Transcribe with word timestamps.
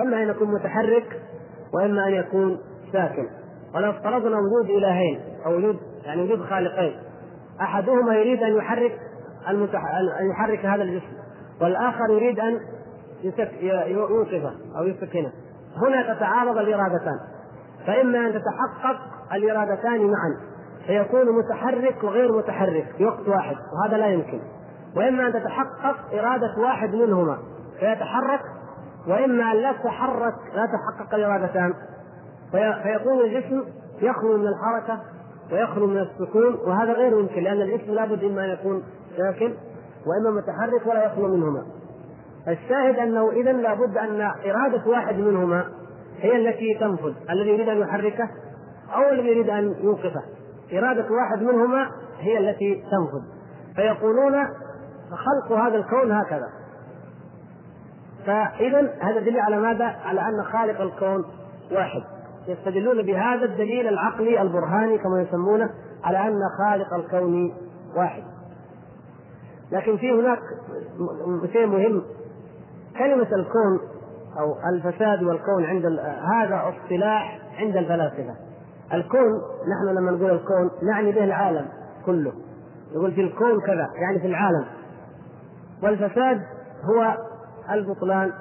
إما 0.00 0.22
أن 0.22 0.28
يكون 0.28 0.54
متحرك 0.54 1.22
وإما 1.74 2.08
أن 2.08 2.12
يكون 2.12 2.58
ساكن. 2.92 3.26
ولو 3.74 3.90
افترضنا 3.90 4.36
وجود 4.38 4.70
إلهين 4.70 5.20
أو 5.46 5.56
وجود 5.56 5.76
يعني 6.04 6.22
وجود 6.22 6.42
خالقين. 6.42 6.98
أحدهما 7.60 8.14
يريد 8.14 8.42
أن 8.42 8.56
يحرك 8.56 8.98
المتح... 9.48 9.80
أن 10.20 10.30
يحرك 10.30 10.66
هذا 10.66 10.82
الجسم 10.82 11.12
والآخر 11.60 12.10
يريد 12.10 12.40
أن. 12.40 12.60
يوقفه 13.86 14.52
أو 14.78 14.84
يسكنه. 14.84 15.32
هنا 15.76 16.14
تتعارض 16.14 16.58
الإرادتان. 16.58 17.18
فإما 17.86 18.26
أن 18.26 18.32
تتحقق 18.32 19.00
الإرادتان 19.32 20.00
معا 20.00 20.52
فيكون 20.86 21.38
متحرك 21.38 22.04
وغير 22.04 22.38
متحرك 22.38 22.86
في 22.96 23.04
وقت 23.04 23.28
واحد 23.28 23.56
وهذا 23.56 23.96
لا 23.96 24.06
يمكن. 24.06 24.40
وإما 24.96 25.26
أن 25.26 25.32
تتحقق 25.32 25.96
إرادة 26.12 26.58
واحد 26.58 26.94
منهما 26.94 27.38
فيتحرك 27.80 28.40
وإما 29.08 29.52
ان 29.52 29.56
لا 29.56 29.72
تتحرك 29.72 30.34
لا 30.54 30.66
تحقق 30.66 31.14
الارادتان 31.14 31.74
فيكون 32.82 33.20
الجسم 33.20 33.64
يخلو 34.02 34.36
من 34.36 34.46
الحركة 34.46 35.00
ويخلو 35.52 35.86
من 35.86 35.98
السكون 35.98 36.54
وهذا 36.54 36.92
غير 36.92 37.22
ممكن 37.22 37.42
لأن 37.42 37.62
الجسم 37.62 37.92
لابد 37.92 38.24
إما 38.24 38.44
أن 38.44 38.50
يكون 38.50 38.82
ساكن 39.16 39.54
وإما 40.06 40.40
متحرك 40.40 40.86
ولا 40.86 41.06
يخلو 41.06 41.28
منهما. 41.28 41.62
الشاهد 42.48 42.96
أنه 42.96 43.30
اذا 43.30 43.52
لابد 43.52 43.96
أن 43.96 44.20
إرادة 44.20 44.90
واحد 44.90 45.14
منهما 45.14 45.64
هي 46.18 46.36
التي 46.36 46.78
تنفذ 46.80 47.12
الذي 47.30 47.50
يريد 47.50 47.68
أن 47.68 47.78
يحركه 47.78 48.28
أو 48.94 49.10
الذي 49.12 49.28
يريد 49.28 49.50
أن 49.50 49.74
يوقفه. 49.80 50.22
إرادة 50.72 51.06
واحد 51.12 51.42
منهما 51.42 51.90
هي 52.18 52.38
التي 52.38 52.74
تنفذ. 52.74 53.26
فيقولون 53.76 54.32
خلق 55.10 55.58
هذا 55.58 55.76
الكون 55.76 56.12
هكذا. 56.12 56.48
فاذا 58.26 58.80
هذا 59.00 59.20
دليل 59.20 59.40
على 59.40 59.56
ماذا؟ 59.56 59.84
على 59.84 60.20
أن 60.20 60.44
خالق 60.52 60.80
الكون 60.80 61.24
واحد. 61.72 62.02
يستدلون 62.48 63.02
بهذا 63.02 63.44
الدليل 63.44 63.88
العقلي 63.88 64.42
البرهاني 64.42 64.98
كما 64.98 65.22
يسمونه 65.22 65.70
على 66.04 66.28
أن 66.28 66.38
خالق 66.58 66.94
الكون 66.94 67.54
واحد. 67.96 68.22
لكن 69.72 69.96
في 69.96 70.12
هناك 70.12 70.38
شيء 71.52 71.66
مهم. 71.66 72.02
كلمة 72.98 73.28
الكون 73.36 73.80
أو 74.38 74.54
الفساد 74.74 75.22
والكون 75.22 75.64
عند 75.64 75.86
هذا 76.34 76.62
اصطلاح 76.68 77.38
عند 77.58 77.76
الفلاسفة. 77.76 78.34
الكون 78.92 79.30
نحن 79.72 79.98
لما 79.98 80.10
نقول 80.10 80.30
الكون 80.30 80.70
نعني 80.82 81.12
به 81.12 81.24
العالم 81.24 81.66
كله. 82.06 82.32
يقول 82.94 83.12
في 83.12 83.20
الكون 83.20 83.60
كذا 83.66 83.86
يعني 84.02 84.20
في 84.20 84.26
العالم. 84.26 84.64
والفساد 85.82 86.42
هو 86.84 87.16
البطلان 87.70 88.32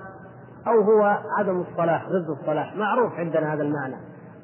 أو 0.67 0.81
هو 0.81 1.17
عدم 1.38 1.61
الصلاح 1.61 2.05
ضد 2.09 2.30
الصلاح. 2.30 2.75
معروف 2.75 3.14
عندنا 3.14 3.53
هذا 3.53 3.63
المعنى. 3.63 3.95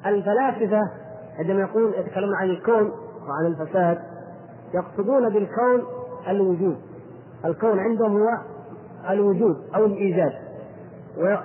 الفلاسفة 0.06 0.80
عندما 1.38 1.60
يقول 1.60 1.94
يتكلمون 1.94 2.34
عن 2.34 2.50
الكون 2.50 2.92
وعن 3.28 3.46
الفساد 3.46 3.98
يقصدون 4.74 5.28
بالكون 5.28 5.82
الوجود. 6.28 6.76
الكون 7.44 7.78
عندهم 7.78 8.16
هو 8.16 8.28
الوجود 9.10 9.56
أو 9.74 9.84
الإيجاد. 9.84 10.32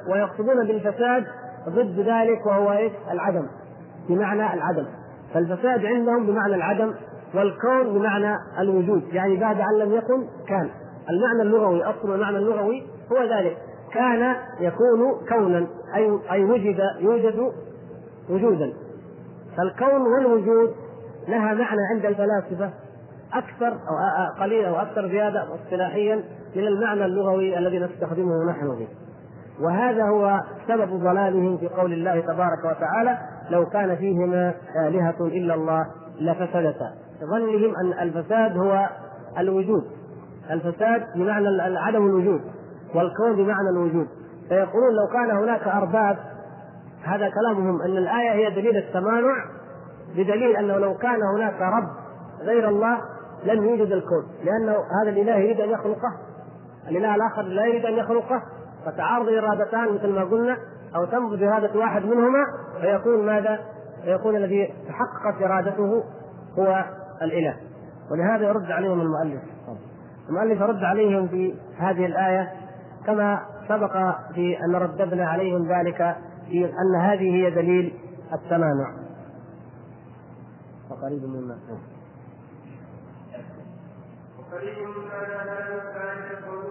ويقصدون 0.08 0.68
بالفساد 0.68 1.26
ضد 1.70 2.00
ذلك 2.00 2.46
وهو 2.46 2.72
إيش؟ 2.72 2.92
العدم. 3.12 3.48
بمعنى 4.10 4.54
العدم. 4.54 4.86
فالفساد 5.34 5.86
عندهم 5.86 6.26
بمعنى 6.26 6.56
العدم 6.56 6.94
والكون 7.36 7.94
بمعنى 7.94 8.36
الوجود. 8.60 9.04
يعني 9.14 9.38
بعد 9.38 9.60
أن 9.60 9.80
لم 9.80 9.94
يكن 9.94 10.28
كان. 10.48 10.70
المعنى 11.10 11.42
اللغوي 11.42 11.84
أصل 11.84 12.14
المعنى 12.14 12.38
اللغوي 12.38 12.84
هو 13.12 13.38
ذلك. 13.38 13.58
كان 13.94 14.36
يكون 14.60 15.28
كونا 15.30 15.68
اي 15.96 16.20
أي 16.32 16.44
وجد 16.44 16.80
يوجد 17.00 17.52
وجودا. 18.30 18.74
فالكون 19.58 20.02
والوجود 20.02 20.76
لها 21.28 21.54
معنى 21.54 21.82
عند 21.92 22.06
الفلاسفة 22.06 22.70
أكثر 23.34 23.68
أو 23.68 23.96
قليلا 24.42 24.70
أو 24.70 24.76
أكثر 24.76 25.08
زيادة 25.08 25.48
اصطلاحيا 25.56 26.24
من 26.56 26.68
المعنى 26.68 27.06
اللغوي 27.06 27.58
الذي 27.58 27.80
نستخدمه 27.80 28.50
نحن 28.50 28.68
به. 28.68 28.88
وهذا 29.62 30.04
هو 30.04 30.42
سبب 30.68 30.90
ضلالهم 31.04 31.58
في 31.58 31.68
قول 31.68 31.94
الله 31.94 32.20
تبارك 32.20 32.66
وتعالى 32.66 33.18
لو 33.50 33.66
كان 33.66 33.96
فيهما 33.96 34.54
آلهة 34.88 35.16
إلا 35.22 35.54
الله 35.54 35.86
لفسدتا. 36.20 36.94
ظنهم 37.22 37.76
أن 37.76 38.08
الفساد 38.08 38.58
هو 38.58 38.90
الوجود. 39.38 39.84
الفساد 40.52 41.04
بمعنى 41.16 41.78
عدم 41.80 42.06
الوجود. 42.06 42.42
والكون 42.96 43.36
بمعنى 43.36 43.70
الوجود. 43.70 44.08
فيقولون 44.50 44.94
لو 44.94 45.08
كان 45.14 45.38
هناك 45.38 45.68
أرباب 45.68 46.18
هذا 47.04 47.30
كلامهم 47.30 47.82
أن 47.82 47.98
الآية 47.98 48.32
هي 48.32 48.56
دليل 48.56 48.78
التمانع 48.78 49.46
بدليل 50.12 50.56
أنه 50.56 50.78
لو 50.78 50.94
كان 50.94 51.20
هناك 51.36 51.62
رب 51.62 51.90
غير 52.42 52.70
الله 52.70 52.98
لم 53.44 53.64
يوجد 53.66 53.92
الكون. 53.92 54.24
لأنه 54.44 54.76
هذا 55.02 55.10
الإله 55.10 55.36
يريد 55.36 55.62
أن 55.62 55.70
يخلقه. 55.70 56.14
الإله 56.88 57.16
الآخر 57.16 57.42
لا 57.42 57.66
يريد 57.66 57.86
أن 57.86 57.94
يخلقه. 57.94 58.42
فتعارض 58.86 59.28
إرادتان 59.28 59.94
مثل 59.94 60.10
ما 60.10 60.24
قلنا 60.24 60.58
أو 60.96 61.06
تنضج 61.06 61.44
إرادة 61.44 61.80
واحد 61.80 62.06
منهما 62.06 62.46
فيكون 62.82 63.26
ماذا؟ 63.26 63.60
فيكون 64.04 64.36
الذي 64.36 64.74
تحققت 64.88 65.42
إرادته 65.42 66.04
هو 66.60 66.86
الإله. 67.22 67.56
ولهذا 68.12 68.48
يرد 68.48 68.72
عليهم 68.72 69.02
المؤلف. 69.02 69.42
المؤلف 70.30 70.62
رد 70.62 70.84
عليهم 70.84 71.28
في 71.28 71.56
هذه 71.78 72.06
الآية 72.06 72.63
كما 73.06 73.46
سبق 73.68 73.94
في 74.34 74.58
أن 74.66 74.76
رددنا 74.76 75.30
عليهم 75.30 75.68
ذلك 75.68 76.16
في 76.48 76.66
أن 76.66 76.96
هذه 77.02 77.36
هي 77.36 77.52
دليل 77.52 77.94
التمانع. 78.34 78.94
وقريب 80.90 81.24
مما 81.24 81.58
وقريب 84.40 84.78
مما 84.78 86.63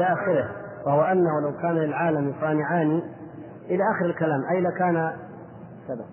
إلى 0.00 0.12
آخره 0.12 0.48
وهو 0.86 1.02
أنه 1.02 1.40
لو 1.40 1.52
كان 1.62 1.72
للعالم 1.74 2.28
يصانعان 2.28 3.02
إلى 3.70 3.82
آخر 3.96 4.04
الكلام 4.04 4.44
أي 4.50 4.60
لكان 4.60 5.12
سبب 5.88 6.04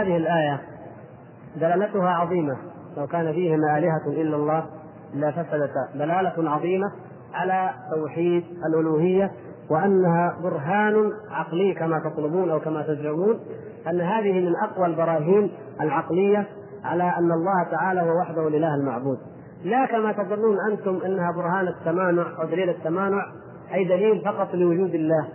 هذه 0.00 0.16
الآية 0.16 0.60
دلالتها 1.56 2.08
عظيمة. 2.08 2.56
لو 2.96 3.06
كان 3.06 3.32
فيهما 3.32 3.78
آلهة 3.78 4.06
إلا 4.06 4.36
الله 4.36 4.66
لفسدتا 5.14 5.88
دلالة 5.94 6.50
عظيمة 6.50 6.92
على 7.34 7.70
توحيد 7.94 8.44
الألوهية 8.66 9.32
وأنها 9.70 10.36
برهان 10.42 11.12
عقلي 11.30 11.74
كما 11.74 11.98
تطلبون 11.98 12.50
أو 12.50 12.60
كما 12.60 12.82
تزعمون. 12.82 13.40
أن 13.90 14.00
هذه 14.00 14.32
من 14.32 14.52
أقوى 14.56 14.86
البراهين 14.86 15.50
العقلية 15.80 16.46
على 16.84 17.02
أن 17.02 17.32
الله 17.32 17.70
تعالى 17.70 18.00
هو 18.00 18.20
وحده 18.20 18.48
الإله 18.48 18.74
المعبود. 18.74 19.18
لا 19.64 19.86
كما 19.86 20.12
تظنون 20.12 20.56
أنتم 20.70 21.00
إنها 21.06 21.32
برهان 21.32 21.68
التمانع 21.68 22.26
أو 22.42 22.46
دليل 22.46 22.70
التمانع 22.70 23.22
أي 23.74 23.84
دليل 23.84 24.22
فقط 24.24 24.54
لوجود 24.54 24.94
الله 24.94 25.28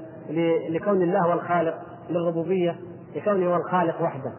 لكون 0.70 1.02
الله 1.02 1.26
هو 1.26 1.34
الخالق 1.34 1.74
للربوبية 2.10 2.76
لكونه 3.16 3.46
هو 3.46 3.56
الخالق 3.56 4.02
وحده. 4.02 4.32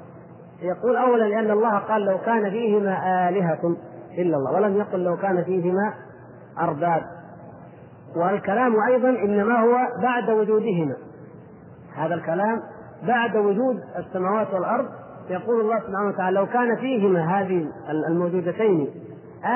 يقول 0.64 0.96
اولا 0.96 1.24
لأن 1.24 1.50
الله 1.50 1.78
قال 1.78 2.04
لو 2.04 2.18
كان 2.18 2.50
فيهما 2.50 3.28
آلهة 3.28 3.76
إلا 4.18 4.36
الله 4.36 4.52
ولم 4.52 4.76
يقل 4.76 5.04
لو 5.04 5.16
كان 5.16 5.44
فيهما 5.44 5.94
أرباب. 6.58 7.02
والكلام 8.16 8.74
أيضا 8.88 9.08
إنما 9.08 9.60
هو 9.60 9.76
بعد 10.02 10.30
وجودهما. 10.30 10.96
هذا 11.96 12.14
الكلام 12.14 12.60
بعد 13.06 13.36
وجود 13.36 13.80
السماوات 13.98 14.54
والأرض. 14.54 14.86
يقول 15.30 15.60
الله 15.60 15.78
سبحانه 15.78 16.08
وتعالى 16.08 16.36
لو 16.36 16.46
كان 16.46 16.76
فيهما 16.76 17.40
هذه 17.40 17.66
الموجودتين 18.10 18.88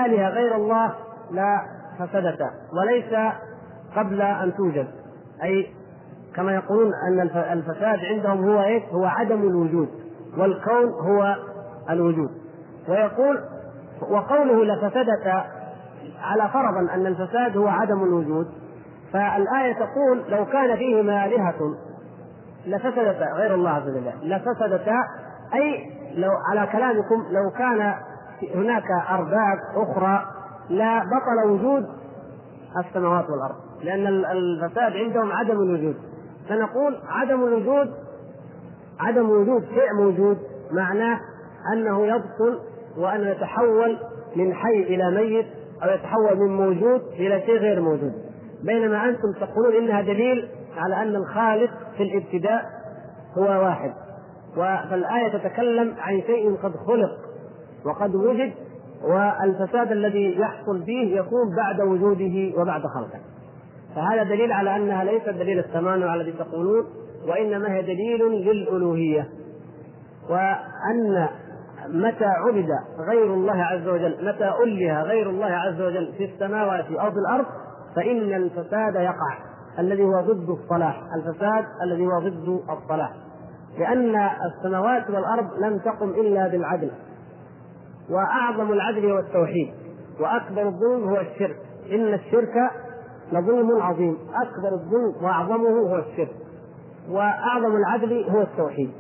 آلهة 0.04 0.28
غير 0.28 0.56
الله 0.56 0.94
لا 1.30 1.60
فسدتا 1.98 2.50
وليس 2.72 3.32
قبل 3.96 4.22
أن 4.22 4.54
توجد. 4.54 4.86
أي 5.42 5.66
كما 6.36 6.54
يقولون 6.54 6.92
أن 7.08 7.20
الفساد 7.52 7.98
عندهم 7.98 8.48
هو 8.48 8.62
إيه؟ 8.62 8.88
هو 8.88 9.04
عدم 9.04 9.40
الوجود. 9.40 9.88
والكون 10.38 10.90
هو 10.90 11.36
الوجود 11.90 12.30
ويقول 12.88 13.40
وقوله 14.10 14.64
لفسدتا 14.64 15.44
على 16.22 16.48
فرضا 16.48 16.94
أن 16.94 17.06
الفساد 17.06 17.56
هو 17.56 17.68
عدم 17.68 18.02
الوجود 18.02 18.46
فالآية 19.12 19.72
تقول 19.72 20.22
لو 20.28 20.46
كان 20.46 20.76
فيهما 20.76 21.26
آلهة 21.26 21.54
لفسدتا 22.66 23.32
غير 23.34 23.54
الله 23.54 23.70
عز 23.70 23.88
وجل. 23.88 24.12
لفسدتا 24.22 24.96
أي 25.54 25.92
لو 26.14 26.30
على 26.50 26.66
كلامكم 26.66 27.24
لو 27.30 27.50
كان 27.58 27.94
هناك 28.54 28.90
أرباب 29.10 29.58
أخرى 29.76 30.24
لا 30.70 30.98
بطل 30.98 31.50
وجود 31.50 31.86
السماوات 32.78 33.30
والأرض 33.30 33.56
لأن 33.82 34.06
الفساد 34.06 34.92
عندهم 34.92 35.32
عدم 35.32 35.60
الوجود. 35.62 35.96
فنقول 36.48 36.98
عدم 37.08 37.44
الوجود 37.44 37.94
عدم 39.00 39.30
وجود 39.30 39.64
شيء 39.64 39.94
موجود 39.94 40.38
معناه 40.72 41.20
أنه 41.72 42.06
يبطل 42.06 42.60
وأنه 42.96 43.30
يتحول 43.30 43.98
من 44.36 44.54
حي 44.54 44.82
إلى 44.82 45.10
ميت 45.10 45.46
أو 45.82 45.90
يتحول 45.90 46.36
من 46.38 46.56
موجود 46.56 47.02
إلى 47.12 47.40
شيء 47.46 47.56
غير 47.56 47.80
موجود. 47.80 48.12
بينما 48.64 49.08
أنتم 49.08 49.32
تقولون 49.40 49.74
إنها 49.76 50.02
دليل 50.02 50.48
على 50.76 51.02
أن 51.02 51.16
الخالق 51.16 51.70
في 51.96 52.02
الابتداء 52.02 52.62
هو 53.38 53.44
واحد. 53.44 53.92
فالآية 54.90 55.38
تتكلم 55.38 55.94
عن 55.98 56.20
شيء 56.20 56.56
قد 56.56 56.72
خلق 56.86 57.18
وقد 57.84 58.14
وجد 58.14 58.52
والفساد 59.04 59.92
الذي 59.92 60.40
يحصل 60.40 60.84
فيه 60.84 61.20
يكون 61.20 61.56
بعد 61.56 61.80
وجوده 61.80 62.60
وبعد 62.60 62.82
خلقه. 62.82 63.20
فهذا 63.94 64.22
دليل 64.22 64.52
على 64.52 64.76
أنها 64.76 65.04
ليست 65.04 65.28
دليل 65.28 65.58
التمانع 65.58 66.14
الذي 66.14 66.32
تقولون. 66.32 66.84
وإنما 67.28 67.72
هي 67.72 67.82
دليل 67.82 68.22
للألوهية. 68.22 69.28
وأن 70.30 71.28
متى 71.88 72.24
عبد 72.24 72.68
غير 73.08 73.34
الله 73.34 73.62
عز 73.62 73.88
وجل 73.88 74.28
متى 74.28 74.48
أله 74.64 75.02
غير 75.02 75.30
الله 75.30 75.46
عز 75.46 75.80
وجل 75.80 76.12
في 76.18 76.24
السماوات 76.24 76.84
أو 76.84 77.10
في 77.10 77.16
الأرض 77.18 77.46
فإن 77.96 78.34
الفساد 78.34 78.94
يقع. 78.94 79.38
الذي 79.78 80.04
هو 80.04 80.20
ضد 80.20 80.48
الصلاح. 80.48 81.02
الفساد 81.16 81.64
الذي 81.82 82.06
هو 82.06 82.18
ضد 82.18 82.60
الصلاح. 82.70 83.12
لأن 83.78 84.28
السماوات 84.46 85.10
والأرض 85.10 85.46
لم 85.60 85.78
تقم 85.78 86.10
إلا 86.10 86.48
بالعدل. 86.48 86.90
وأعظم 88.10 88.72
العدل 88.72 89.10
هو 89.10 89.18
التوحيد. 89.18 89.74
وأكبر 90.20 90.62
الظلم 90.62 91.08
هو 91.08 91.20
الشرك. 91.20 91.56
إن 91.92 92.14
الشرك 92.14 92.70
لظلم 93.32 93.82
عظيم. 93.82 94.16
أكبر 94.34 94.72
الظلم 94.72 95.24
وأعظمه 95.24 95.90
هو 95.90 95.96
الشرك. 95.96 96.47
وأعظم 97.10 97.76
العدل 97.76 98.30
هو 98.30 98.40
التوحيد. 98.40 98.90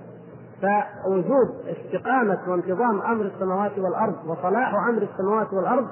فوجود 0.62 1.48
استقامة 1.66 2.38
وانتظام 2.48 3.00
أمر 3.00 3.24
السماوات 3.24 3.78
والأرض 3.78 4.14
وصلاح 4.26 4.74
أمر 4.88 5.02
السماوات 5.02 5.52
والأرض 5.52 5.86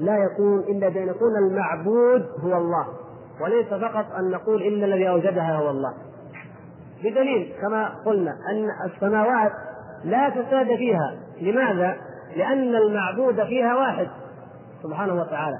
لا 0.00 0.16
يكون 0.16 0.58
إلا 0.58 0.88
بأن 0.88 1.08
يكون 1.08 1.36
المعبود 1.36 2.26
هو 2.44 2.56
الله 2.56 2.86
وليس 3.40 3.66
فقط 3.66 4.06
أن 4.18 4.30
نقول 4.30 4.62
إن 4.62 4.84
الذي 4.84 5.08
أوجدها 5.08 5.58
هو 5.58 5.70
الله. 5.70 5.94
بدليل 7.04 7.52
كما 7.60 7.88
قلنا 8.06 8.30
أن 8.50 8.90
السماوات 8.90 9.52
لا 10.04 10.30
فساد 10.30 10.66
فيها. 10.66 11.14
لماذا؟ 11.40 11.96
لأن 12.36 12.74
المعبود 12.74 13.44
فيها 13.44 13.74
واحد 13.76 14.08
سبحانه 14.82 15.14
وتعالى 15.14 15.58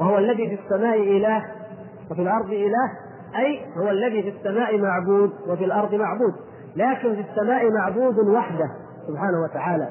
وهو 0.00 0.18
الذي 0.18 0.48
في 0.48 0.58
السماء 0.64 0.96
إله 0.96 1.44
وفي 2.10 2.22
الأرض 2.22 2.50
إله 2.50 3.07
أي 3.36 3.60
هو 3.76 3.90
الذي 3.90 4.22
في 4.22 4.28
السماء 4.28 4.78
معبود 4.78 5.30
وفي 5.48 5.64
الأرض 5.64 5.94
معبود 5.94 6.34
لكن 6.76 7.14
في 7.14 7.24
السماء 7.30 7.70
معبود 7.70 8.18
وحده 8.18 8.70
سبحانه 9.08 9.42
وتعالى. 9.44 9.88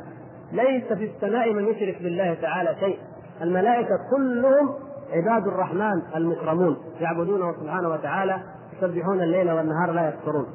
ليس 0.52 0.94
في 0.94 1.06
السماء 1.06 1.54
من 1.54 1.68
يشرك 1.68 2.04
بالله 2.04 2.38
تعالى 2.42 2.76
شيء. 2.80 3.00
الملائكة 3.42 4.00
كلهم 4.12 4.70
عباد 5.14 5.48
الرحمن 5.48 6.02
المكرمون 6.16 6.78
يعبدونه 7.00 7.54
سبحانه 7.62 7.90
وتعالى 7.90 8.42
يسبحون 8.78 9.22
الليل 9.22 9.52
والنهار 9.52 9.92
لا 9.92 10.10
يكفرون 10.10 10.46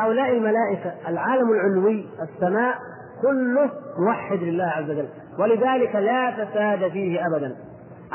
هؤلاء 0.00 0.30
الملائكة 0.30 0.92
العالم 1.08 1.52
العلوي 1.52 2.06
السماء 2.22 2.74
كله 3.22 3.70
موحد 3.98 4.38
لله 4.38 4.64
عز 4.64 4.90
وجل. 4.90 5.08
ولذلك 5.38 5.96
لا 5.96 6.30
فساد 6.30 6.88
فيه 6.88 7.26
أبدا. 7.26 7.56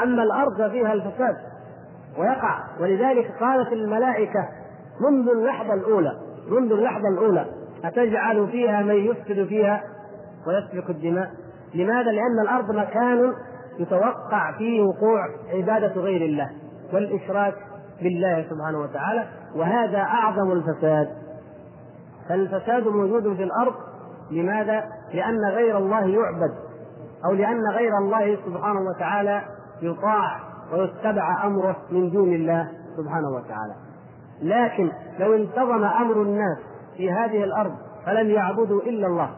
أما 0.03 0.23
الأرض 0.23 0.71
فيها 0.71 0.93
الفساد. 0.93 1.35
ويقع 2.19 2.59
ولذلك 2.79 3.31
قالت 3.39 3.73
الملائكة 3.73 4.49
منذ 4.99 5.29
اللحظة 5.29 5.73
الأولى 5.73 6.11
منذ 6.49 6.71
اللحظة 6.71 7.07
الأولى 7.07 7.45
أتجعل 7.83 8.47
فيها 8.47 8.81
من 8.81 8.95
يفسد 8.95 9.45
فيها 9.47 9.83
ويسفك 10.47 10.89
الدماء 10.89 11.31
لماذا؟ 11.73 12.11
لأن 12.11 12.39
الأرض 12.43 12.71
مكان 12.75 13.33
يتوقع 13.79 14.57
فيه 14.57 14.81
وقوع 14.81 15.27
عبادة 15.53 16.01
غير 16.01 16.21
الله 16.25 16.49
والإشراك 16.93 17.53
بالله 18.01 18.45
سبحانه 18.49 18.79
وتعالى 18.79 19.25
وهذا 19.55 19.97
أعظم 19.97 20.51
الفساد 20.51 21.09
فالفساد 22.29 22.87
موجود 22.87 23.35
في 23.35 23.43
الأرض 23.43 23.73
لماذا؟ 24.31 24.83
لأن 25.13 25.45
غير 25.45 25.77
الله 25.77 26.07
يعبد 26.07 26.51
أو 27.25 27.33
لأن 27.33 27.61
غير 27.73 27.97
الله 27.97 28.37
سبحانه 28.45 28.79
وتعالى 28.79 29.41
يطاع 29.81 30.48
ويتبع 30.73 31.45
أمره 31.45 31.75
من 31.91 32.09
دون 32.09 32.33
الله 32.33 32.67
سبحانه 32.97 33.29
وتعالى. 33.29 33.75
لكن 34.41 34.91
لو 35.19 35.35
انتظم 35.35 35.83
أمر 35.83 36.21
الناس 36.21 36.57
في 36.97 37.11
هذه 37.11 37.43
الأرض 37.43 37.71
فلم 38.05 38.29
يعبدوا 38.29 38.81
إلا 38.81 39.07
الله 39.07 39.29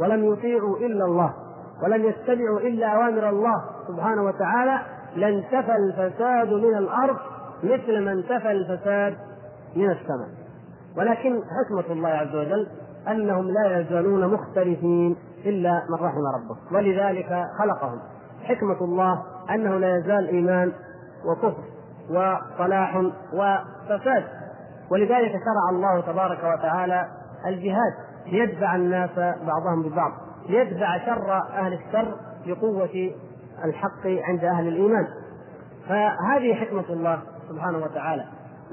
ولم 0.00 0.32
يطيعوا 0.32 0.76
إلا 0.76 1.04
الله 1.04 1.34
ولم 1.82 2.04
يتبعوا 2.04 2.60
إلا 2.60 2.86
أوامر 2.86 3.28
الله 3.28 3.64
سبحانه 3.88 4.22
وتعالى 4.22 4.78
لانتفى 5.16 5.76
الفساد 5.76 6.52
من 6.52 6.78
الأرض 6.78 7.16
مثل 7.62 8.04
ما 8.04 8.12
انتفى 8.12 8.52
الفساد 8.52 9.16
من 9.76 9.90
السماء. 9.90 10.28
ولكن 10.96 11.40
حكمة 11.42 11.92
الله 11.92 12.08
عز 12.08 12.34
وجل 12.36 12.66
أنهم 13.08 13.50
لا 13.50 13.80
يزالون 13.80 14.26
مختلفين 14.34 15.16
إلا 15.44 15.82
من 15.90 16.06
رحم 16.06 16.20
ربه 16.36 16.76
ولذلك 16.76 17.44
خلقهم. 17.58 17.98
حكمة 18.44 18.80
الله 18.80 19.22
أنه 19.50 19.78
لا 19.78 19.98
يزال 19.98 20.28
إيمان 20.28 20.72
وكفر 21.24 21.64
وصلاح 22.10 22.96
وفساد. 23.32 24.24
ولذلك 24.90 25.30
شرع 25.32 25.70
الله 25.70 26.00
تبارك 26.00 26.38
وتعالى 26.38 27.08
الجهاد 27.46 27.92
ليدفع 28.26 28.76
الناس 28.76 29.10
بعضهم 29.18 29.82
ببعض 29.82 30.12
ليدفع 30.48 30.98
شر 31.06 31.32
أهل 31.32 31.72
الشر 31.72 32.14
بقوة 32.46 33.12
الحق 33.64 34.06
عند 34.06 34.44
أهل 34.44 34.68
الإيمان. 34.68 35.06
فهذه 35.88 36.54
حكمة 36.54 36.84
الله 36.90 37.22
سبحانه 37.48 37.78
وتعالى. 37.78 38.24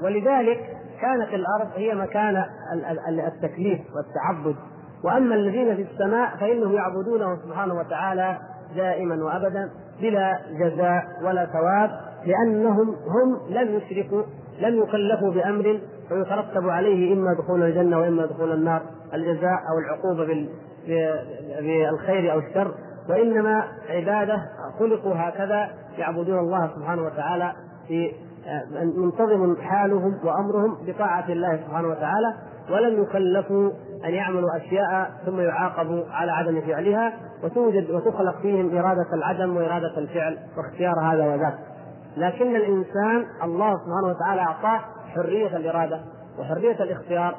ولذلك 0.02 0.76
كانت 1.00 1.28
الأرض 1.28 1.68
هي 1.76 1.94
مكان 1.94 2.44
التكليف 3.08 3.80
والتعبد. 3.96 4.56
وأما 5.04 5.34
الذين 5.34 5.76
في 5.76 5.82
السماء 5.82 6.36
فإنهم 6.36 6.72
يعبدونه 6.72 7.36
سبحانه 7.36 7.74
وتعالى 7.74 8.38
دائما 8.76 9.24
وأبدا 9.24 9.70
بلا 10.00 10.38
جزاء 10.58 11.04
ولا 11.24 11.46
ثواب 11.46 11.90
لأنهم 12.26 12.88
هم 12.88 13.40
لم 13.50 13.68
يشركوا 13.74 14.22
لم 14.60 14.82
يكلفوا 14.82 15.30
بأمر 15.34 15.80
ويترتب 16.10 16.68
عليه 16.68 17.12
إما 17.14 17.34
دخول 17.34 17.62
الجنة 17.62 17.98
وإما 17.98 18.26
دخول 18.26 18.52
النار 18.52 18.82
الجزاء 19.14 19.58
أو 19.70 19.78
العقوبة 19.78 20.46
بالخير 21.60 22.32
أو 22.32 22.38
الشر. 22.38 22.74
وإنما 23.08 23.64
عبادة 23.90 24.42
خلقوا 24.78 25.14
هكذا 25.16 25.70
يعبدون 25.98 26.38
الله 26.38 26.70
سبحانه 26.76 27.02
وتعالى 27.02 27.52
في 27.88 28.12
منتظم 28.96 29.56
حالهم 29.56 30.18
وأمرهم 30.24 30.76
بطاعة 30.86 31.28
الله 31.28 31.56
سبحانه 31.66 31.88
وتعالى 31.88 32.34
ولم 32.70 33.02
يكلفوا 33.02 33.70
أن 34.04 34.10
يعملوا 34.10 34.56
أشياء 34.56 35.10
ثم 35.26 35.40
يعاقبوا 35.40 36.04
على 36.10 36.32
عدم 36.32 36.60
فعلها 36.60 37.12
وتوجد 37.44 37.90
وتخلق 37.90 38.40
فيهم 38.42 38.78
إرادة 38.78 39.06
العدم 39.14 39.56
وإرادة 39.56 39.98
الفعل 39.98 40.38
واختيار 40.56 41.00
هذا 41.00 41.34
وذاك. 41.34 41.58
لكن 42.16 42.56
الإنسان 42.56 43.26
الله 43.42 43.74
سبحانه 43.76 44.08
وتعالى 44.08 44.40
أعطاه 44.40 44.80
حرية 45.14 45.56
الإرادة 45.56 46.00
وحرية 46.38 46.82
الاختيار 46.82 47.34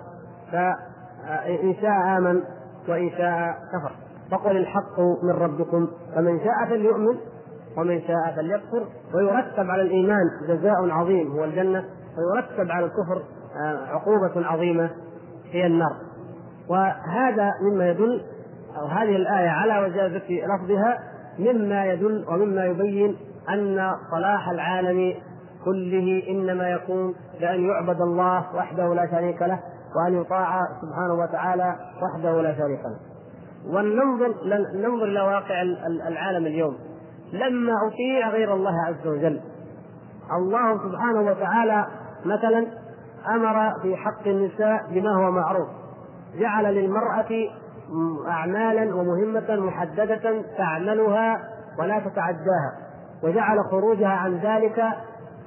فإن 0.52 1.76
شاء 1.82 2.18
آمن 2.18 2.44
وإن 2.90 3.10
شاء 3.10 3.56
كفر. 3.74 3.96
فقل 4.32 4.58
الحق 4.58 5.00
من 5.00 5.32
ربكم 5.32 5.88
فمن 6.16 6.40
شاء 6.40 6.70
فليؤمن 6.70 7.18
ومن 7.78 8.02
شاء 8.02 8.34
فليكفر. 8.36 8.88
ويرتب 9.16 9.70
على 9.70 9.82
الإيمان 9.82 10.24
جزاء 10.48 10.90
عظيم 10.90 11.32
هو 11.32 11.44
الجنة. 11.44 11.84
ويرتب 12.18 12.72
على 12.72 12.86
الكفر 12.86 13.24
آه، 13.64 13.86
عقوبة 13.88 14.48
عظيمة 14.48 14.90
هي 15.52 15.66
النار. 15.66 16.13
وهذا 16.70 17.52
مما 17.62 17.90
يدل 17.90 18.22
أو 18.78 18.86
هذه 18.86 19.16
الآية 19.16 19.50
على 19.50 19.80
وجازة 19.80 20.24
لفظها 20.30 21.00
مما 21.40 21.86
يدل 21.86 22.26
ومما 22.30 22.66
يبين 22.66 23.18
أن 23.50 23.92
صلاح 24.12 24.50
العالم 24.50 25.14
كله 25.66 26.24
إنما 26.30 26.70
يكون 26.70 27.16
بأن 27.40 27.70
يعبد 27.70 28.02
الله 28.02 28.56
وحده 28.56 28.94
لا 28.94 29.08
شريك 29.12 29.42
له 29.42 29.60
وأن 29.96 30.22
يطاع 30.22 30.60
سبحانه 30.82 31.14
وتعالى 31.14 31.76
وحده 32.02 32.42
لا 32.42 32.56
شريك 32.58 32.80
له. 32.80 32.98
ولننظر 33.76 34.34
ننظر 34.76 35.06
إلى 35.06 35.22
واقع 35.22 35.62
العالم 36.08 36.46
اليوم. 36.46 36.78
لما 37.34 37.74
أطيع 37.88 38.30
غير 38.30 38.54
الله 38.54 38.74
عز 38.88 39.08
وجل 39.08 39.42
الله 40.32 40.78
سبحانه 40.78 41.22
وتعالى 41.22 41.86
مثلا 42.26 42.68
أمر 43.36 43.74
في 43.82 43.96
حق 43.96 44.28
النساء 44.28 44.80
بما 44.92 45.16
هو 45.16 45.32
معروف. 45.32 45.70
جعل 46.40 46.76
للمرأة 46.76 47.30
أعمالا 48.28 48.96
ومهمة 48.96 49.56
محددة 49.56 50.42
تعملها 50.58 51.40
ولا 51.80 52.00
تتعداها 52.00 52.74
وجعل 53.24 53.58
خروجها 53.72 54.14
عن 54.14 54.38
ذلك 54.38 54.84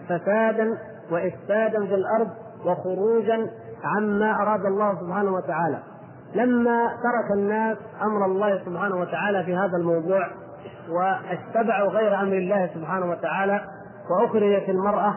فسادا 0.09 0.79
وإفسادا 1.11 1.87
في 1.87 1.95
الأرض 1.95 2.29
وخروجا 2.67 3.51
عما 3.85 4.43
أراد 4.43 4.67
الله 4.67 5.01
سبحانه 5.01 5.31
وتعالى. 5.31 5.79
لما 6.35 6.87
ترك 6.87 7.39
الناس 7.39 7.77
أمر 8.03 8.25
الله 8.27 8.65
سبحانه 8.65 8.97
وتعالى 8.97 9.45
في 9.45 9.57
هذا 9.57 9.77
الموضوع 9.77 10.29
واتبعوا 10.91 11.89
غير 11.89 12.21
أمر 12.21 12.33
الله 12.33 12.71
سبحانه 12.75 13.11
وتعالى 13.11 13.61
وأخرجت 14.11 14.69
المرأة 14.69 15.15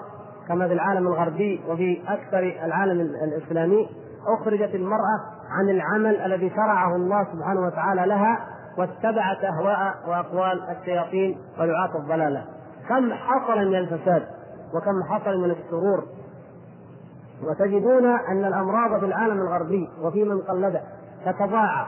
كما 0.48 0.68
في 0.68 0.74
العالم 0.74 1.08
الغربي 1.08 1.62
وفي 1.68 2.02
أكثر 2.08 2.40
العالم 2.66 3.02
الإسلامي 3.02 3.90
أخرجت 4.28 4.76
المرأة 4.76 5.39
عن 5.50 5.70
العمل 5.70 6.16
الذي 6.16 6.50
شرعه 6.50 6.96
الله 6.96 7.24
سبحانه 7.24 7.62
وتعالى 7.62 8.06
لها 8.06 8.40
واتبعت 8.78 9.44
أهواء 9.44 9.94
وأقوال 10.08 10.62
الشياطين 10.70 11.38
ودعاة 11.60 11.98
الضلالة. 11.98 12.46
كم 12.90 13.14
حصل 13.14 13.58
من 13.58 13.76
الفساد 13.76 14.24
وكم 14.74 15.04
حصل 15.10 15.38
من 15.38 15.52
الشرور 15.52 16.04
وتجدون 17.44 18.06
أن 18.06 18.46
الأمراض 18.46 19.00
في 19.00 19.06
العالم 19.06 19.42
الغربي 19.42 19.90
وفي 20.02 20.24
من 20.24 20.42
قلده 20.42 20.82
تتضاعف. 21.26 21.88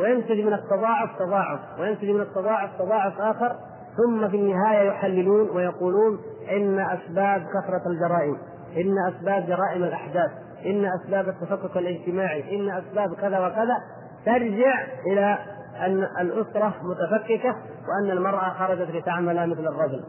وينتج 0.00 0.40
من 0.46 0.52
التضاعف 0.52 1.18
تضاعف. 1.18 1.60
وينتج 1.80 2.10
من 2.10 2.20
التضاعف 2.20 2.70
تضاعف 2.78 3.20
آخر. 3.20 3.56
ثم 3.96 4.28
في 4.28 4.36
النهاية 4.36 4.88
يحللون 4.88 5.50
ويقولون 5.50 6.18
إن 6.50 6.78
أسباب 6.80 7.40
كثرة 7.40 7.82
الجرائم 7.90 8.36
إن 8.76 8.94
أسباب 9.08 9.46
جرائم 9.46 9.82
الأحداث. 9.82 10.30
إن 10.66 10.84
أسباب 10.84 11.28
التفكك 11.28 11.76
الاجتماعي 11.76 12.56
إن 12.56 12.70
أسباب 12.70 13.14
كذا 13.14 13.46
وكذا 13.46 13.76
ترجع 14.26 14.74
إلى 15.12 15.38
أن 15.80 16.08
الأسرة 16.20 16.74
متفككة 16.82 17.56
وأن 17.88 18.10
المرأة 18.10 18.48
خرجت 18.48 18.90
لتعمل 18.90 19.50
مثل 19.50 19.66
الرجل. 19.66 20.04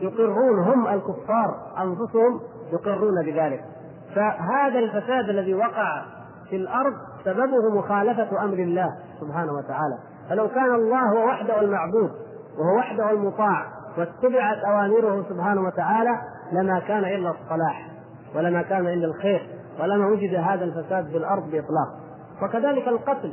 يقرون 0.00 0.64
هم 0.64 0.86
الكفار 0.88 1.56
أنفسهم 1.78 2.40
يقرون 2.72 3.24
بذلك. 3.24 3.60
فهذا 4.14 4.78
الفساد 4.78 5.28
الذي 5.28 5.54
وقع 5.54 6.02
في 6.50 6.56
الأرض 6.56 6.92
سببه 7.24 7.78
مخالفة 7.78 8.44
أمر 8.44 8.54
الله 8.54 8.88
سبحانه 9.20 9.52
وتعالى. 9.52 9.98
فلو 10.30 10.48
كان 10.48 10.74
الله 10.74 11.02
هو 11.12 11.26
وحده 11.26 11.60
المعبود 11.60 12.10
وهو 12.58 12.78
وحده 12.78 13.10
المطاع 13.10 13.66
واتبعت 13.98 14.58
أوامره 14.58 15.24
سبحانه 15.28 15.60
وتعالى 15.60 16.10
لما 16.52 16.80
كان 16.80 17.04
إلا 17.04 17.30
الصلاح 17.30 17.88
ولما 18.34 18.62
كان 18.62 18.86
إلا 18.86 19.06
الخير. 19.06 19.61
ولما 19.80 20.06
وجد 20.06 20.34
هذا 20.34 20.64
الفساد 20.64 21.06
في 21.06 21.16
الأرض 21.16 21.42
بإطلاق. 21.42 21.88
وكذلك 22.42 22.88
القتل. 22.88 23.32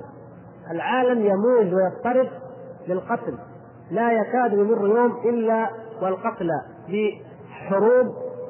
العالم 0.72 1.26
يموج 1.26 1.74
ويضطرب 1.74 2.28
للقتل. 2.88 3.38
لا 3.92 4.12
يكاد 4.12 4.54
يمر 4.54 4.88
يوم 4.88 5.18
إلا 5.26 5.70
والقتلى 6.02 6.62
بحروب 6.90 8.08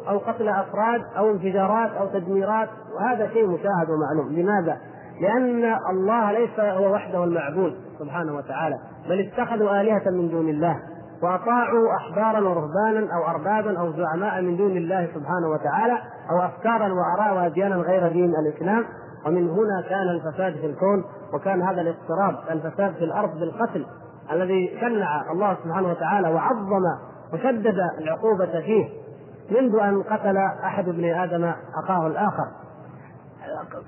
أو 0.09 0.17
قتل 0.17 0.49
أفراد 0.49 1.01
أو 1.17 1.31
انفجارات 1.31 1.91
أو 1.91 2.07
تدميرات. 2.07 2.69
وهذا 2.95 3.29
شيء 3.33 3.47
مشاهد 3.47 3.87
ومعلوم. 3.89 4.33
لماذا؟ 4.33 4.77
لأن 5.21 5.77
الله 5.89 6.31
ليس 6.31 6.59
هو 6.59 6.93
وحده 6.93 7.23
المعبود 7.23 7.75
سبحانه 7.99 8.35
وتعالى. 8.35 8.75
بل 9.09 9.19
اتخذوا 9.19 9.81
آلهة 9.81 10.09
من 10.11 10.29
دون 10.29 10.49
الله. 10.49 10.79
وأطاعوا 11.23 11.87
أحبارا 11.97 12.39
ورهبانا 12.39 13.13
أو 13.15 13.27
أربابا 13.27 13.79
أو 13.79 13.91
زعماء 13.91 14.41
من 14.41 14.57
دون 14.57 14.77
الله 14.77 15.05
سبحانه 15.05 15.47
وتعالى 15.47 15.97
أو 16.31 16.45
أفكارا 16.45 16.93
وآراء 16.93 17.35
وأديانا 17.35 17.75
غير 17.75 18.07
دين 18.07 18.33
الإسلام. 18.35 18.85
ومن 19.25 19.49
هنا 19.49 19.81
كان 19.89 20.09
الفساد 20.09 20.53
في 20.53 20.65
الكون 20.65 21.03
وكان 21.33 21.61
هذا 21.61 21.81
الاضطراب 21.81 22.35
الفساد 22.51 22.93
في 22.93 23.03
الأرض 23.03 23.39
بالقتل 23.39 23.85
الذي 24.31 24.77
شنع 24.81 25.31
الله 25.31 25.57
سبحانه 25.63 25.89
وتعالى 25.89 26.29
وعظم 26.29 26.83
وشدد 27.33 27.77
العقوبة 27.99 28.61
فيه 28.61 28.89
منذ 29.51 29.75
أن 29.75 30.03
قتل 30.03 30.37
أحد 30.63 30.89
ابن 30.89 31.05
آدم 31.05 31.51
أخاه 31.83 32.07
الآخر. 32.07 32.47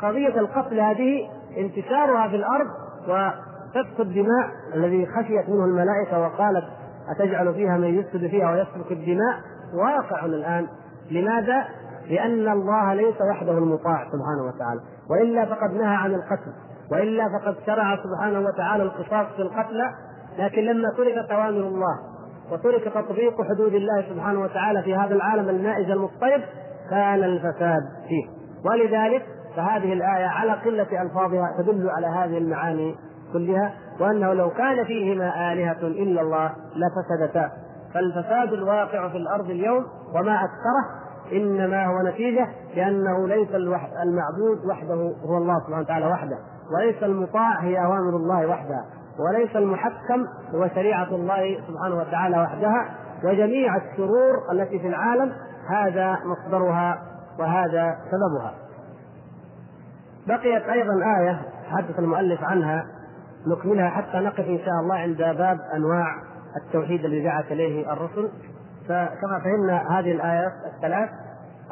قضية 0.02 0.40
القتل 0.40 0.80
هذه 0.80 1.30
انتشارها 1.58 2.28
في 2.28 2.36
الأرض 2.36 2.68
وسفك 3.04 4.00
الدماء 4.00 4.50
الذي 4.74 5.06
خشيت 5.06 5.50
منه 5.50 5.66
الملائكة 5.66 6.20
وقالت 6.20 6.66
أتجعل 7.10 7.54
فيها 7.54 7.78
من 7.78 8.00
يفسد 8.00 8.28
فيها 8.28 8.52
ويسفك 8.52 8.92
الدماء؟ 8.92 9.40
واقع 9.74 10.26
الآن. 10.26 10.68
لماذا؟ 11.12 11.66
لأن 12.10 12.52
الله 12.52 12.94
ليس 12.94 13.22
وحده 13.32 13.52
المطاع 13.52 14.04
سبحانه 14.04 14.44
وتعالى. 14.48 14.82
وإلا 15.10 15.46
فقد 15.46 15.74
نهى 15.74 15.96
عن 15.96 16.14
القتل. 16.14 16.54
وإلا 16.92 17.24
فقد 17.40 17.56
شرع 17.66 17.98
سبحانه 18.04 18.40
وتعالى 18.40 18.84
القصاص 18.84 19.28
في 19.36 19.42
القتلى 19.42 19.94
لكن 20.40 20.62
لما 20.62 20.90
تركت 20.98 21.32
أوامر 21.32 21.68
الله 21.68 22.00
وترك 22.52 22.84
تطبيق 22.84 23.42
حدود 23.42 23.74
الله 23.74 24.06
سبحانه 24.10 24.42
وتعالى 24.42 24.84
في 24.84 24.96
هذا 24.96 25.16
العالم 25.16 25.50
المائز 25.50 25.90
المضطرب 25.90 26.42
كان 26.90 27.24
الفساد 27.24 27.82
فيه. 28.08 28.28
ولذلك 28.70 29.26
فهذه 29.56 29.94
الآية 29.94 30.26
على 30.26 30.52
قلة 30.52 31.02
ألفاظها 31.02 31.56
تدل 31.58 31.90
على 31.90 32.08
هذه 32.08 32.38
المعاني 32.38 32.96
كلها 33.34 33.74
وأنه 34.00 34.34
لو 34.34 34.50
كان 34.50 34.84
فيهما 34.86 35.54
آلهة 35.54 35.82
إلا 35.82 36.22
الله 36.22 36.52
لفسدتا. 36.76 37.52
فالفساد 37.94 38.54
الواقع 38.54 39.08
في 39.08 39.18
الأرض 39.18 39.50
اليوم 39.50 39.86
وما 40.16 40.36
أكثره 40.36 41.02
إنما 41.32 41.86
هو 41.86 42.02
نتيجة 42.08 42.48
لأنه 42.76 43.28
ليس 43.28 43.50
المعبود 44.04 44.66
وحده 44.70 45.14
هو 45.26 45.38
الله 45.38 45.60
سبحانه 45.60 45.80
وتعالى 45.80 46.08
وحده 46.08 46.38
وليس 46.76 47.04
المطاع 47.04 47.60
هي 47.60 47.86
أوامر 47.86 48.16
الله 48.16 48.48
وحدها 48.48 48.86
وليس 49.20 49.56
المحكم 49.56 50.26
هو 50.56 50.68
شريعة 50.76 51.08
الله 51.16 51.58
سبحانه 51.68 51.96
وتعالى 51.96 52.42
وحدها 52.42 52.90
وجميع 53.24 53.76
الشرور 53.76 54.52
التي 54.52 54.80
في 54.80 54.88
العالم 54.88 55.34
هذا 55.70 56.18
مصدرها 56.26 57.02
وهذا 57.40 57.96
سببها. 58.12 58.54
بقيت 60.28 60.64
أيضا 60.64 60.94
آية 61.20 61.42
حدث 61.72 62.00
المؤلف 62.00 62.44
عنها 62.44 62.86
نكملها 63.48 63.90
حتى 63.90 64.18
نقف 64.18 64.40
إن 64.40 64.58
شاء 64.58 64.74
الله 64.84 64.96
عند 64.96 65.18
باب 65.18 65.60
أنواع 65.76 66.16
التوحيد 66.66 67.06
الذي 67.06 67.24
دعت 67.24 67.52
إليه 67.52 67.94
الرسل. 67.94 68.30
فكما 68.88 69.40
فهمنا 69.44 70.00
هذه 70.00 70.12
الآيات 70.12 70.54
الثلاث 70.76 71.10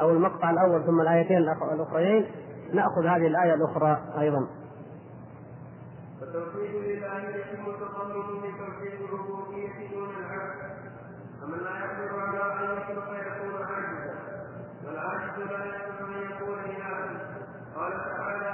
أو 0.00 0.10
المقطع 0.10 0.50
الأول 0.50 0.84
ثم 0.86 1.00
الآيتين 1.00 1.38
الأخريين 1.38 2.26
نأخذ 2.72 3.06
هذه 3.06 3.26
الآية 3.26 3.54
الأخرى 3.54 3.98
أيضا 4.18 4.46
فالتوحيد 6.20 6.74
لله 6.74 7.18
يتم 7.18 7.70
التضمن 7.70 8.40
بتوحيد 8.40 9.00
الربوبية 9.00 9.90
دون 9.94 10.08
العبد 10.08 10.60
فمن 11.40 11.58
لا 11.58 11.78
يقدر 11.78 12.20
على 12.20 12.72
أن 12.72 12.76
يخلق 12.76 13.08
يكون 13.14 13.60
لا 14.84 15.64
يصح 15.64 16.00
ان 16.00 16.22
يكون 16.30 16.58
الها 16.58 17.20
قال 17.76 17.92
تعالى 17.92 18.52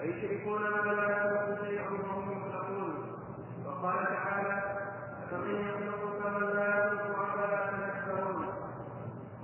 أيشركون 0.00 0.62
ما 0.62 0.92
لا 0.92 1.10
يخلق 1.10 1.64
شيئا 1.64 1.90
وهم 1.90 2.30
يخلقون 2.30 2.94
وقال 3.66 4.06
تعالى 4.06 4.62
فمن 5.30 5.54
يخلق 5.54 6.22
كمن 6.22 6.46
لا 6.46 6.86
يخلق 6.86 7.18
أفلا 7.18 7.70
تذكرون 7.70 8.46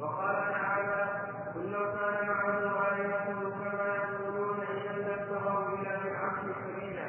وقال 0.00 0.36
تعالى 0.52 1.08
قل 1.54 1.70
لو 1.72 1.84
كان 1.92 2.28
معه 2.28 2.58
آلهة 2.92 3.24
كما 3.24 3.86
يقولون 3.96 4.60
إذا 4.60 4.92
لابتغوا 4.92 5.68
إلى 5.68 6.00
ذي 6.02 6.08
العرش 6.10 6.40
سبيلا 6.66 7.08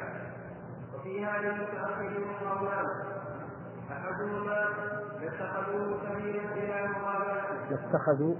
وفي 1.18 1.26
هذا 1.26 1.50
المتأخرين 1.50 2.26
قولان 2.40 2.86
أحدهما 3.90 4.68
لاتخذوه 5.20 5.98
سبيلا 6.08 6.52
إلى 6.52 6.88
مقابلته. 6.88 7.74
اتخذوا 7.74 8.36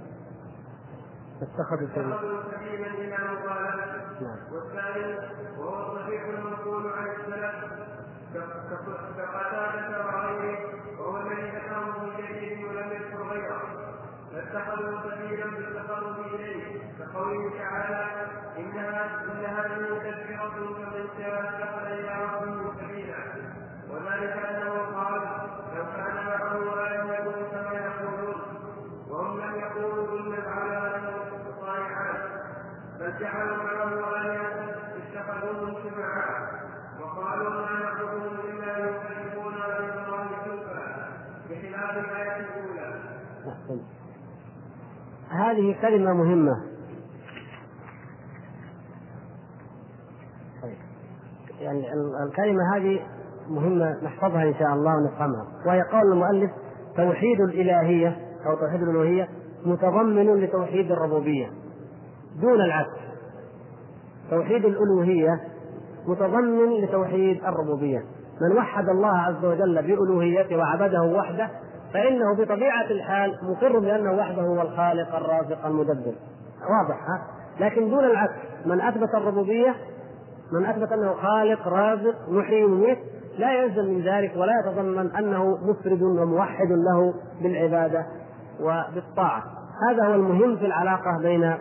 اتخذوا 1.41 2.43
سبيلا 2.51 2.87
إلى 2.87 3.17
مقابلته. 3.17 4.21
نعم. 4.21 4.39
والثاني 4.51 5.17
وهو 5.57 5.93
الصحيح 5.93 6.23
المنقول 6.23 6.93
عن 6.93 7.07
السلف. 7.07 7.55
كقتادة 9.17 10.05
وغيره 10.05 10.59
وهو 10.99 11.17
الذي 11.17 11.51
ذكره 11.51 11.93
في 11.99 12.21
جيده 12.21 12.67
ولم 12.67 12.91
يذكر 12.91 13.23
غيره. 13.23 13.61
فاتخذوا 14.33 15.01
سبيلا 15.01 15.45
بالتقرب 15.45 16.19
إليه. 16.19 16.79
كقوله 16.99 17.57
تعالى 17.57 18.05
إنها 18.57 19.23
إن 19.25 19.45
هذه 19.45 19.99
تذكرة 19.99 20.49
فمن 20.49 21.07
شاء 21.17 21.39
سبيلا 21.59 22.58
وذلك 24.19 24.37
أنه 24.45 24.73
قال 24.95 25.21
لو 25.75 25.83
كان 25.95 26.15
معه 26.15 26.57
آلهة 26.87 27.49
كما 27.51 27.79
يقولون 27.79 28.35
وهم 29.09 29.39
لم 29.41 29.55
يقولوا 29.55 30.19
إن 30.19 30.33
العلى 30.33 31.01
صالحات 31.61 32.29
بل 32.99 33.19
جعلوا 33.19 33.57
معه 33.57 34.21
آلهة 34.21 34.75
اتخذوهم 34.97 35.73
شفعاء 35.83 36.59
وقالوا 37.01 37.49
ما 37.49 37.79
نعبدهم 37.79 38.39
إلا 38.49 38.79
ليقربونا 38.79 39.79
إلى 39.79 40.05
الله 40.05 40.27
زلفى 40.45 41.05
بخلاف 41.49 41.97
الآية 41.97 42.39
الأولى 42.39 42.99
أحسنت. 43.47 43.81
هذه 45.29 45.81
كلمة 45.81 46.13
مهمة 46.13 46.63
طيب. 50.61 50.77
يعني 51.59 51.93
ال- 51.93 52.15
الكلمة 52.27 52.75
هذه 52.75 53.07
مهمة 53.49 54.03
نحفظها 54.03 54.43
إن 54.43 54.53
شاء 54.53 54.73
الله 54.73 54.95
ونفهمها. 54.97 55.45
وهي 55.65 55.81
قول 55.81 56.11
المؤلف 56.11 56.51
توحيد 56.97 57.41
الإلهية 57.41 58.17
أو 58.45 58.55
توحيد 58.55 58.81
الألوهية 58.81 59.27
متضمن 59.65 60.35
لتوحيد 60.35 60.91
الربوبية 60.91 61.47
دون 62.41 62.61
العكس. 62.61 62.99
توحيد 64.29 64.65
الألوهية 64.65 65.39
متضمن 66.07 66.81
لتوحيد 66.81 67.43
الربوبية. 67.43 68.03
من 68.41 68.57
وحد 68.57 68.89
الله 68.89 69.17
عز 69.17 69.45
وجل 69.45 69.81
بألوهيته 69.81 70.57
وعبده 70.57 71.01
وحده 71.01 71.49
فإنه 71.93 72.35
بطبيعة 72.35 72.85
الحال 72.91 73.37
مقر 73.43 73.79
بأنه 73.79 74.13
وحده 74.13 74.41
هو 74.41 74.61
الخالق 74.61 75.15
الرازق 75.15 75.65
المدبر. 75.65 76.13
واضح 76.69 76.97
ها؟ 77.09 77.27
لكن 77.59 77.89
دون 77.89 78.05
العكس. 78.05 78.33
من 78.65 78.81
أثبت 78.81 79.15
الربوبية 79.15 79.75
من 80.51 80.65
أثبت 80.65 80.91
أنه 80.91 81.13
خالق 81.13 81.67
رازق 81.67 82.29
محيي 82.29 82.65
لا 83.39 83.53
يلزم 83.53 83.85
من 83.85 84.01
ذلك 84.01 84.31
ولا 84.35 84.53
يتضمن 84.59 85.15
أنه 85.15 85.57
مفرد 85.57 86.01
وموحد 86.01 86.67
له 86.71 87.13
بالعبادة 87.41 88.05
وبالطاعة. 88.59 89.43
هذا 89.89 90.03
هو 90.03 90.13
المهم 90.13 90.57
في 90.57 90.65
العلاقة 90.65 91.17
بين 91.21 91.53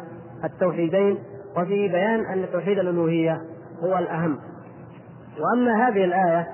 التوحيدين 0.45 1.19
وفي 1.57 1.89
بيان 1.89 2.21
أن 2.21 2.47
توحيد 2.53 2.79
الألوهية 2.79 3.43
هو 3.85 3.99
الأهم. 3.99 4.39
وأما 5.41 5.89
هذه 5.89 6.05
الآية 6.05 6.47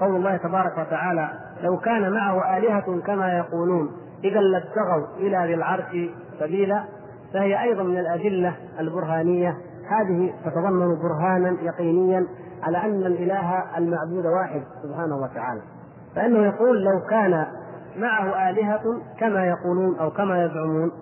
قول 0.00 0.16
الله 0.16 0.36
تبارك 0.36 0.78
وتعالى 0.78 1.30
لو 1.62 1.78
كان 1.78 2.12
معه 2.12 2.58
آلهة 2.58 3.00
كما 3.06 3.38
يقولون 3.38 3.90
إذا 4.24 4.40
لابتغوا 4.40 5.16
إلى 5.16 5.46
ذي 5.46 5.54
العرش 5.54 5.96
سبيلا. 6.40 6.84
فهي 7.32 7.62
أيضا 7.62 7.82
من 7.82 7.98
الأدلة 7.98 8.56
البرهانية. 8.80 9.56
هذه 9.90 10.32
تتضمن 10.44 10.98
برهانا 11.02 11.56
يقينيا 11.62 12.26
على 12.62 12.78
أن 12.78 13.06
الإله 13.06 13.78
المعبود 13.78 14.26
واحد 14.26 14.62
سبحانه 14.82 15.16
وتعالى. 15.16 15.60
فإنه 16.16 16.38
يقول 16.38 16.84
لو 16.84 17.00
كان 17.10 17.46
معه 17.96 18.50
آلهة 18.50 18.82
كما 19.18 19.46
يقولون 19.46 19.98
أو 19.98 20.10
كما 20.10 20.44
يزعمون 20.44 20.92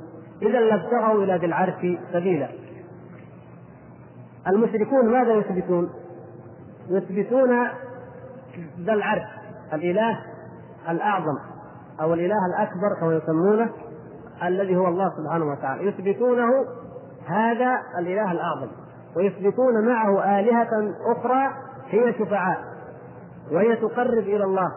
إذا 0.42 0.60
لابتغوا 0.60 1.24
إلى 1.24 1.36
ذي 1.36 1.46
العرش 1.46 1.86
سبيلا. 2.12 2.48
المشركون 4.48 5.12
ماذا 5.12 5.34
يثبتون؟ 5.34 5.90
يثبتون 6.88 7.66
ذا 8.80 8.92
العرش 8.92 9.28
الإله 9.72 10.18
الأعظم 10.88 11.38
أو 12.00 12.14
الإله 12.14 12.46
الأكبر 12.46 13.00
كما 13.00 13.14
يسمونه 13.14 13.70
الذي 14.42 14.76
هو 14.76 14.88
الله 14.88 15.12
سبحانه 15.16 15.44
وتعالى. 15.44 15.86
يثبتونه 15.86 16.50
هذا 17.26 17.82
الإله 17.98 18.32
الأعظم. 18.32 18.68
ويثبتون 19.18 19.86
معه 19.86 20.40
آلهة 20.40 20.94
أخرى 21.06 21.50
هي 21.90 22.12
شفعاء 22.12 22.58
وهي 23.52 23.76
تقرب 23.76 24.18
إلى 24.18 24.44
الله 24.44 24.68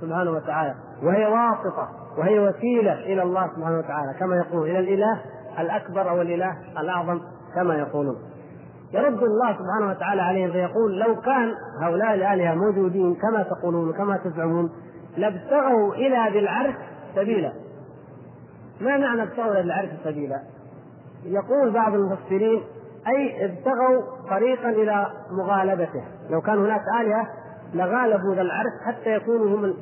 سبحانه 0.00 0.30
وتعالى 0.30 0.74
وهي 1.02 1.26
واسطة 1.26 1.88
وهي 2.18 2.38
وسيلة 2.38 2.92
إلى 2.92 3.22
الله 3.22 3.50
سبحانه 3.56 3.78
وتعالى 3.78 4.14
كما 4.20 4.36
يقول 4.36 4.70
إلى 4.70 4.78
الإله 4.78 5.20
الأكبر 5.58 6.10
أو 6.10 6.22
الإله 6.22 6.56
الأعظم 6.80 7.20
كما 7.54 7.74
يقولون 7.74 8.16
يرد 8.92 9.22
الله 9.22 9.52
سبحانه 9.52 9.90
وتعالى 9.90 10.22
عليهم 10.22 10.52
فيقول 10.52 10.98
لو 10.98 11.20
كان 11.20 11.52
هؤلاء 11.82 12.14
الآلهة 12.14 12.54
موجودين 12.54 13.14
كما 13.14 13.42
تقولون 13.42 13.88
وكما 13.88 14.16
تزعمون 14.16 14.70
لابتغوا 15.16 15.94
إلى 15.94 16.28
ذي 16.32 16.38
العرش 16.38 16.74
سبيلا 17.14 17.52
ما 18.80 18.96
معنى 18.98 19.22
ابتغوا 19.22 19.52
إلى 19.52 19.60
ذي 19.60 19.66
العرش 19.66 19.90
سبيلا؟ 20.04 20.42
يقول 21.24 21.70
بعض 21.70 21.94
المفسرين 21.94 22.62
أي 23.08 23.44
ابتغوا 23.44 24.02
طريقا 24.30 24.68
إلى 24.68 25.06
مغالبته. 25.30 26.04
لو 26.30 26.40
كان 26.40 26.58
هناك 26.58 26.82
آلهة 27.00 27.26
لغالبوا 27.74 28.34
ذا 28.34 28.42
العرش 28.42 28.72
حتى 28.86 29.14
يكونوا 29.14 29.56
هم 29.56 29.74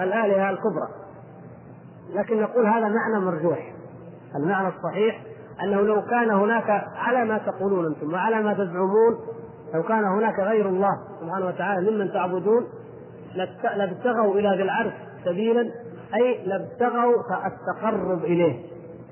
الآلهة 0.00 0.50
الكبرى. 0.50 0.88
لكن 2.14 2.40
نقول 2.40 2.66
هذا 2.66 2.88
معنى 2.88 3.24
مرجوح. 3.24 3.72
المعنى 4.36 4.68
الصحيح 4.68 5.22
أنه 5.62 5.80
لو 5.80 6.02
كان 6.02 6.30
هناك 6.30 6.84
على 6.96 7.24
ما 7.24 7.38
تقولون 7.38 7.86
أنتم 7.86 8.12
وعلى 8.12 8.42
ما 8.42 8.54
تزعمون 8.54 9.18
لو 9.74 9.82
كان 9.82 10.04
هناك 10.04 10.38
غير 10.38 10.68
الله 10.68 10.98
سبحانه 11.20 11.46
وتعالى 11.46 11.90
ممن 11.90 12.12
تعبدون 12.12 12.66
لابتغوا 13.76 14.34
إلى 14.34 14.56
ذي 14.56 14.62
العرش 14.62 14.92
سبيلا 15.24 15.70
أي 16.14 16.46
لابتغوا 16.46 17.14
التقرب 17.46 18.24
إليه 18.24 18.62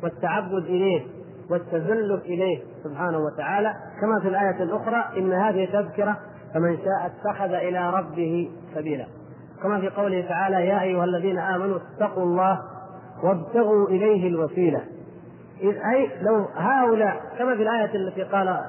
والتعبد 0.03 0.65
إليه. 0.65 1.07
والتذلل 1.51 2.21
إليه 2.25 2.63
سبحانه 2.85 3.19
وتعالى. 3.19 3.75
كما 4.01 4.21
في 4.21 4.29
الآية 4.29 4.63
الأخرى 4.63 5.05
إن 5.17 5.33
هذه 5.33 5.69
تذكرة 5.73 6.17
فمن 6.55 6.77
شاء 6.77 7.07
اتخذ 7.07 7.53
إلى 7.55 7.91
ربه 7.91 8.51
سبيلا. 8.75 9.07
كما 9.63 9.81
في 9.81 9.89
قوله 9.89 10.29
تعالى 10.29 10.67
يا 10.67 10.83
أيها 10.83 11.05
الذين 11.05 11.39
آمنوا 11.39 11.79
اتقوا 11.79 12.23
الله 12.23 12.59
وابتغوا 13.23 13.89
إليه 13.89 14.29
الوسيلة. 14.29 14.81
إذ 15.61 15.77
أي 15.95 16.11
لو 16.23 16.47
هؤلاء 16.57 17.21
كما 17.39 17.57
في 17.57 17.63
الآية 17.63 17.95
التي 17.95 18.23
قال 18.23 18.61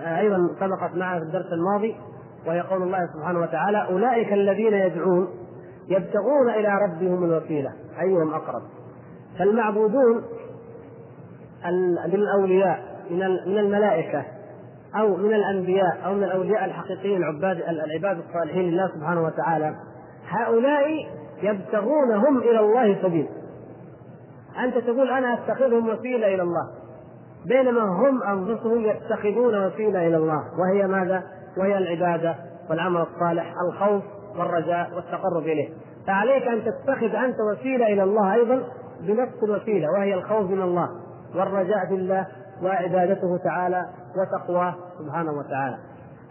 أيضا 0.00 0.50
سبقت 0.60 0.94
معنا 0.94 1.18
في 1.18 1.24
الدرس 1.24 1.52
الماضي 1.52 1.96
وهي 2.46 2.60
قول 2.60 2.82
الله 2.82 3.06
سبحانه 3.14 3.40
وتعالى 3.40 3.86
أولئك 3.90 4.32
الذين 4.32 4.74
يدعون 4.74 5.28
يبتغون 5.88 6.50
إلى 6.50 6.68
ربهم 6.68 7.24
الوسيلة 7.24 7.72
أيهم 8.00 8.34
أقرب؟ 8.34 8.62
فالمعبودون 9.38 10.22
من 12.06 12.14
الأولياء 12.14 12.80
من 13.10 13.18
من 13.46 13.58
الملائكة 13.58 14.24
أو 14.96 15.16
من 15.16 15.34
الأنبياء 15.34 15.98
أو 16.06 16.14
من 16.14 16.24
الأولياء 16.24 16.64
الحقيقيين 16.64 17.16
العباد 17.16 17.60
العباد 17.60 18.18
الصالحين 18.28 18.62
لله 18.62 18.88
سبحانه 18.94 19.22
وتعالى. 19.22 19.74
هؤلاء 20.28 21.06
يبتغون 21.42 22.12
هم 22.12 22.38
إلى 22.38 22.60
الله 22.60 23.02
سبيل. 23.02 23.28
أنت 24.64 24.78
تقول 24.78 25.10
أنا 25.10 25.34
أتخذهم 25.34 25.88
وسيلة 25.88 26.34
إلى 26.34 26.42
الله 26.42 26.68
بينما 27.46 27.82
هم 27.82 28.22
أنفسهم 28.22 28.84
يتخذون 28.84 29.66
وسيلة 29.66 30.06
إلى 30.06 30.16
الله 30.16 30.42
وهي 30.58 30.86
ماذا؟ 30.86 31.22
وهي 31.58 31.78
العبادة 31.78 32.34
والعمل 32.70 33.00
الصالح 33.00 33.54
الخوف 33.68 34.02
والرجاء 34.38 34.90
والتقرب 34.94 35.42
إليه. 35.42 35.68
فعليك 36.06 36.42
أن 36.42 36.62
تتخذ 36.64 37.14
أنت 37.14 37.36
وسيلة 37.52 37.86
إلى 37.86 38.02
الله 38.02 38.34
أيضا 38.34 38.62
بنفس 39.00 39.42
الوسيلة 39.42 39.90
وهي 39.90 40.14
الخوف 40.14 40.50
من 40.50 40.62
الله. 40.62 40.88
والرجاء 41.34 41.86
في 41.86 41.94
الله 41.94 42.26
وعبادته 42.62 43.36
تعالى 43.44 43.86
وتقواه 44.16 44.74
سبحانه 44.98 45.32
وتعالى. 45.32 45.76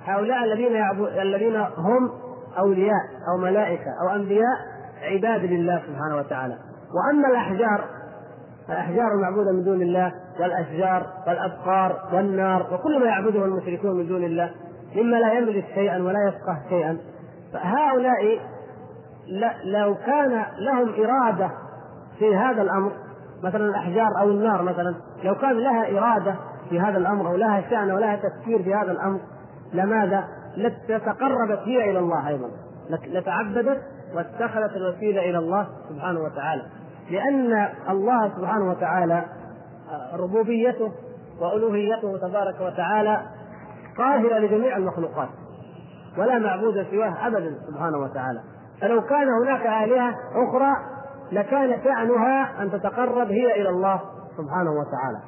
هؤلاء 0.05 0.43
الذين 0.43 0.75
الذين 1.21 1.55
هم 1.55 2.11
أولياء 2.57 3.05
أو 3.31 3.37
ملائكة 3.37 3.91
أو 4.01 4.15
أنبياء 4.15 4.57
عباد 5.01 5.43
لله 5.43 5.81
سبحانه 5.87 6.17
وتعالى. 6.17 6.57
وأما 6.93 7.27
الأحجار 7.27 7.83
الأحجار 8.69 9.13
المعبودة 9.13 9.51
من 9.51 9.63
دون 9.63 9.81
الله 9.81 10.13
والأشجار 10.39 11.07
والأبقار 11.27 12.09
والنار 12.13 12.73
وكل 12.73 12.99
ما 12.99 13.05
يعبده 13.05 13.45
المشركون 13.45 13.97
من 13.97 14.07
دون 14.07 14.23
الله 14.23 14.51
مما 14.95 15.17
لا 15.17 15.33
يملك 15.33 15.65
شيئا 15.75 15.97
ولا 15.97 16.27
يفقه 16.27 16.69
شيئا 16.69 16.97
فهؤلاء 17.53 18.39
لو 19.63 19.95
كان 19.95 20.45
لهم 20.57 20.93
إرادة 21.03 21.51
في 22.19 22.35
هذا 22.35 22.61
الأمر 22.61 22.91
مثلا 23.43 23.65
الأحجار 23.65 24.19
أو 24.19 24.31
النار 24.31 24.61
مثلا 24.61 24.95
لو 25.23 25.35
كان 25.35 25.57
لها 25.57 25.97
إرادة 25.97 26.35
في 26.69 26.79
هذا 26.79 26.97
الأمر 26.97 27.27
أو 27.27 27.35
لها 27.35 27.69
شأن 27.69 27.89
أو 27.89 27.97
لها 27.97 28.15
تفكير 28.15 28.63
في 28.63 28.75
هذا 28.75 28.91
الأمر 28.91 29.19
لماذا؟ 29.73 30.23
لتقربت 30.57 31.59
هي 31.65 31.91
إلى 31.91 31.99
الله 31.99 32.27
أيضا. 32.27 32.49
لتعبدت 32.89 33.81
واتخذت 34.15 34.75
الوسيلة 34.75 35.29
إلى 35.29 35.37
الله 35.37 35.67
سبحانه 35.89 36.19
وتعالى. 36.19 36.61
لأن 37.11 37.69
الله 37.89 38.31
سبحانه 38.37 38.69
وتعالى 38.71 39.23
ربوبيته 40.13 40.91
وألوهيته 41.41 42.17
تبارك 42.17 42.61
وتعالى 42.61 43.21
قاهره 43.97 44.39
لجميع 44.39 44.77
المخلوقات 44.77 45.29
ولا 46.17 46.39
معبود 46.39 46.85
سواه 46.91 47.27
ابدا 47.27 47.55
سبحانه 47.67 47.97
وتعالى. 47.97 48.39
فلو 48.81 49.01
كان 49.01 49.27
هناك 49.43 49.61
آلهة 49.61 50.15
أخرى 50.35 50.96
لكان 51.31 51.83
شأنها 51.83 52.63
أن 52.63 52.71
تتقرب 52.71 53.27
هي 53.27 53.61
إلى 53.61 53.69
الله 53.69 54.01
سبحانه 54.37 54.71
وتعالى 54.71 55.19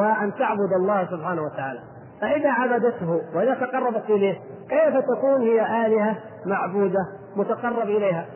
وأن 0.00 0.34
تعبد 0.34 0.72
الله 0.72 1.06
سبحانه 1.10 1.42
وتعالى. 1.42 1.80
فإذا 2.20 2.50
عبدته 2.50 3.20
وإذا 3.34 3.54
تقربت 3.54 4.04
إليه 4.10 4.34
كيف 4.68 5.04
تكون 5.16 5.40
هي 5.40 5.86
آلهة 5.86 6.16
معبودة 6.46 7.06
متقرب 7.36 7.88
إليها؟ 7.88 8.26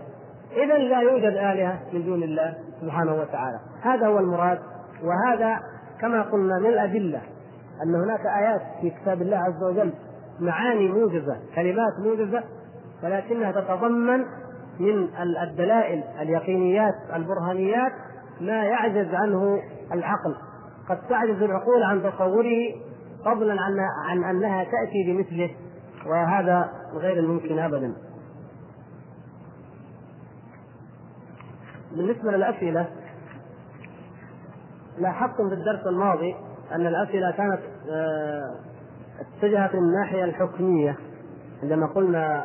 اذا 0.52 0.78
لا 0.78 1.00
يوجد 1.00 1.36
آلهة 1.36 1.78
من 1.92 2.04
دون 2.04 2.22
الله 2.22 2.54
سبحانه 2.80 3.14
وتعالى. 3.14 3.58
هذا 3.82 4.06
هو 4.06 4.18
المراد 4.18 4.58
وهذا 5.04 5.60
كما 6.00 6.22
قلنا 6.22 6.58
من 6.58 6.66
الأدلة 6.66 7.20
أن 7.82 7.94
هناك 7.94 8.26
آيات 8.26 8.60
في 8.80 8.90
كتاب 8.90 9.22
الله 9.22 9.36
عز 9.36 9.62
وجل 9.62 9.92
معاني 10.40 10.88
موجزة 10.88 11.36
كلمات 11.54 11.92
موجزة 12.04 12.42
ولكنها 13.04 13.52
تتضمن 13.52 14.24
من 14.82 15.08
الدلائل 15.42 16.04
اليقينيات 16.20 16.94
البرهانيات 17.14 17.92
ما 18.40 18.64
يعجز 18.64 19.14
عنه 19.14 19.62
العقل 19.92 20.36
قد 20.88 20.98
تعجز 21.08 21.42
العقول 21.42 21.82
عن 21.82 22.02
تصوره 22.02 22.74
فضلا 23.24 23.52
عن 23.62 23.78
عن 24.08 24.24
أنها 24.24 24.64
تأتي 24.64 25.04
بمثله 25.06 25.50
وهذا 26.06 26.70
غير 26.94 27.18
الممكن 27.18 27.58
ابدا. 27.58 27.94
بالنسبة 31.96 32.30
للأسئلة 32.30 32.88
لاحظتم 34.98 35.48
في 35.48 35.54
الدرس 35.54 35.86
الماضي 35.86 36.34
أن 36.72 36.86
الأسئلة 36.86 37.30
كانت 37.30 37.60
آه، 37.90 38.54
اتجهت 39.20 39.74
الناحية 39.74 40.24
الحكمية 40.24 40.96
عندما 41.62 41.86
قلنا 41.86 42.44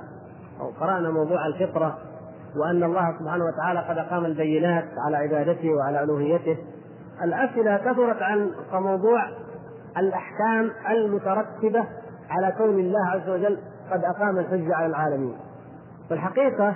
أو 0.59 0.69
قرأنا 0.69 1.09
موضوع 1.09 1.45
الفطرة 1.47 2.06
وأن 2.59 2.83
الله 2.83 3.19
سبحانه 3.19 3.45
وتعالى 3.45 3.79
قد 3.79 3.97
أقام 3.97 4.25
البينات 4.25 4.85
على 5.05 5.17
عبادته 5.17 5.69
وعلى 5.69 6.03
ألوهيته. 6.03 6.57
الأسئلة 7.23 7.77
كثرت 7.77 8.21
عن 8.21 8.51
موضوع 8.73 9.19
الأحكام 9.97 10.71
المترتبة 10.89 11.85
على 12.29 12.53
كون 12.57 12.79
الله 12.79 13.09
عز 13.09 13.29
وجل 13.29 13.57
قد 13.91 14.03
أقام 14.03 14.37
الحجه 14.37 14.75
على 14.75 14.85
العالمين. 14.85 15.37
والحقيقة 16.11 16.75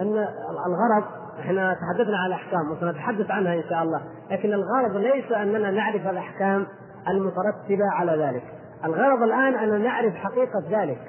أن 0.00 0.26
الغرض 0.66 1.04
إحنا 1.40 1.74
تحدثنا 1.74 2.18
عن 2.18 2.26
الأحكام 2.26 2.70
وسنتحدث 2.70 3.30
عنها 3.30 3.54
إن 3.54 3.62
شاء 3.62 3.82
الله 3.82 4.00
لكن 4.30 4.52
الغرض 4.52 4.96
ليس 4.96 5.32
أننا 5.32 5.70
نعرف 5.70 6.06
الأحكام 6.06 6.66
المترتبة 7.08 7.90
على 7.92 8.24
ذلك. 8.24 8.42
الغرض 8.84 9.22
الآن 9.22 9.54
أن 9.54 9.82
نعرف 9.82 10.14
حقيقة 10.14 10.62
ذلك 10.70 11.00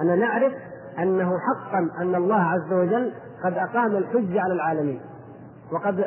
أن 0.00 0.18
نعرف 0.18 0.52
أنه 0.98 1.30
حقا 1.38 1.78
أن 2.02 2.14
الله 2.14 2.40
عز 2.40 2.72
وجل 2.72 3.12
قد 3.44 3.58
أقام 3.58 3.96
الحجه 3.96 4.40
على 4.40 4.52
العالمين 4.52 5.00
وقد 5.72 6.04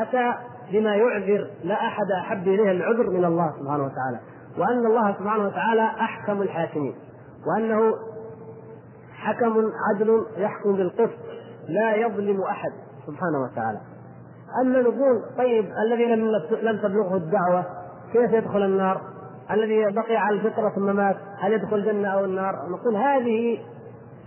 أتى 0.00 0.34
بما 0.72 0.94
يعذر 0.94 1.50
لا 1.64 1.74
أحد 1.74 2.10
أحب 2.20 2.42
إليه 2.42 2.70
العذر 2.70 3.10
من 3.10 3.24
الله 3.24 3.52
سبحانه 3.60 3.84
وتعالى 3.84 4.20
وأن 4.58 4.86
الله 4.86 5.14
سبحانه 5.18 5.46
وتعالى 5.46 5.82
أحكم 5.82 6.42
الحاكمين 6.42 6.94
وأنه 7.46 7.94
حكم 9.14 9.54
عدل 9.88 10.26
يحكم 10.36 10.76
بالقسط 10.76 11.18
لا 11.68 11.94
يظلم 11.94 12.42
أحد 12.42 12.72
سبحانه 13.06 13.42
وتعالى 13.42 13.80
أما 14.62 14.80
نقول 14.80 15.22
طيب 15.38 15.64
الذي 15.86 16.04
لم 16.04 16.30
لم 16.62 16.78
تبلغه 16.82 17.16
الدعوة 17.16 17.64
كيف 18.12 18.32
يدخل 18.32 18.62
النار؟ 18.62 19.00
الذي 19.50 19.90
بقي 19.90 20.16
على 20.16 20.36
الفطرة 20.36 20.68
ثم 20.68 20.96
مات 20.96 21.16
هل 21.38 21.52
يدخل 21.52 21.76
الجنة 21.76 22.08
أو 22.08 22.24
النار؟ 22.24 22.54
نقول 22.68 22.96
هذه 22.96 23.58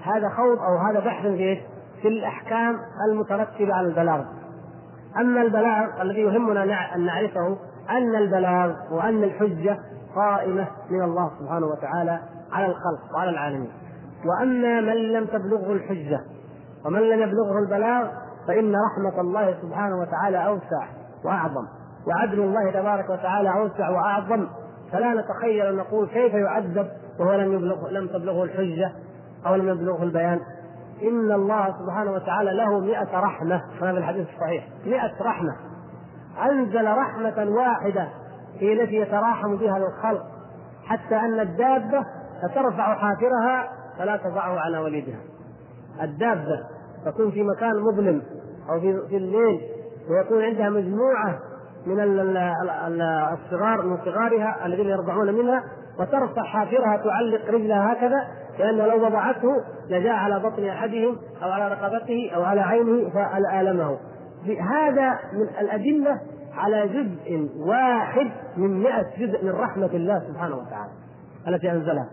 هذا 0.03 0.29
خوض 0.29 0.57
أو 0.59 0.77
هذا 0.77 0.99
بحث 0.99 1.27
في 1.27 1.61
في 2.03 2.09
الأحكام 2.09 2.75
المترتبة 3.09 3.73
على 3.73 3.87
البلاغ. 3.87 4.21
أما 5.17 5.41
البلاغ 5.41 6.01
الذي 6.01 6.21
يهمنا 6.21 6.63
أن 6.95 7.05
نعرفه 7.05 7.57
أن 7.89 8.15
البلاغ 8.15 8.73
وأن 8.91 9.23
الحجة 9.23 9.77
قائمة 10.15 10.67
من 10.89 11.03
الله 11.03 11.31
سبحانه 11.39 11.65
وتعالى 11.65 12.19
على 12.51 12.65
الخلق 12.65 13.15
وعلى 13.15 13.29
العالمين. 13.29 13.71
وأما 14.25 14.81
من 14.81 14.95
لم 15.13 15.25
تبلغه 15.25 15.71
الحجة 15.71 16.19
ومن 16.85 16.99
لم 16.99 17.21
يبلغه 17.21 17.59
البلاغ 17.59 18.07
فإن 18.47 18.75
رحمة 18.75 19.21
الله 19.21 19.55
سبحانه 19.61 20.01
وتعالى 20.01 20.47
أوسع 20.47 20.87
وأعظم 21.25 21.65
وعدل 22.07 22.39
الله 22.39 22.71
تبارك 22.71 23.09
وتعالى 23.09 23.49
أوسع 23.59 23.89
وأعظم. 23.89 24.47
فلا 24.91 25.13
نتخيل 25.13 25.65
أن 25.65 25.75
نقول 25.75 26.07
كيف 26.07 26.33
يعذب 26.33 26.87
وهو 27.19 27.33
لم 27.33 27.53
يبلغ 27.53 27.89
لم 27.89 28.07
تبلغه 28.07 28.43
الحجة 28.43 28.91
أو 29.47 29.55
لم 29.55 29.67
يبلغه 29.69 30.03
البيان. 30.03 30.39
إن 31.01 31.31
الله 31.31 31.75
سبحانه 31.85 32.11
وتعالى 32.11 32.51
له 32.51 32.79
مئة 32.79 33.19
رحمة. 33.19 33.61
هذا 33.81 33.97
الحديث 33.97 34.27
الصحيح. 34.29 34.67
مئة 34.85 35.11
رحمة. 35.21 35.55
أنزل 36.51 36.87
رحمة 36.97 37.49
واحدة 37.49 38.07
هي 38.59 38.73
التي 38.73 38.95
يتراحم 38.95 39.55
بها 39.55 39.77
الخلق. 39.77 40.23
حتى 40.85 41.15
أن 41.15 41.39
الدابة 41.39 42.05
فترفع 42.43 42.95
حافرها 42.95 43.69
فلا 43.97 44.17
تضعه 44.17 44.59
على 44.59 44.77
وليدها. 44.77 45.19
الدابة 46.01 46.63
تكون 47.05 47.31
في 47.31 47.43
مكان 47.43 47.81
مظلم 47.81 48.21
أو 48.69 48.79
في, 48.79 49.07
في 49.09 49.17
الليل 49.17 49.61
ويكون 50.09 50.43
عندها 50.43 50.69
مجموعة 50.69 51.39
من 51.85 51.99
الصغار 53.33 53.81
من 53.81 53.97
صغارها 53.97 54.65
الذين 54.65 54.85
يرضعون 54.85 55.33
منها 55.33 55.63
وترفع 55.99 56.43
حافرها 56.43 56.97
تعلق 56.97 57.49
رجلها 57.49 57.93
هكذا 57.93 58.27
لأن 58.59 58.77
لو 58.77 59.05
وضعته 59.05 59.49
لجاء 59.89 60.13
على 60.13 60.39
بطن 60.39 60.65
أحدهم 60.65 61.17
أو 61.43 61.51
على 61.51 61.67
رقبته 61.67 62.31
أو 62.35 62.43
على 62.43 62.61
عينه 62.61 63.09
فألمه 63.09 63.97
هذا 64.61 65.09
من 65.33 65.47
الأدلة 65.59 66.21
على 66.55 66.87
جزء 66.87 67.49
واحد 67.57 68.31
من 68.57 68.79
مئة 68.79 69.05
جزء 69.17 69.45
من 69.45 69.51
رحمة 69.51 69.89
الله 69.93 70.19
سبحانه 70.19 70.55
وتعالى 70.55 70.91
التي 71.47 71.71
أنزلها. 71.71 72.09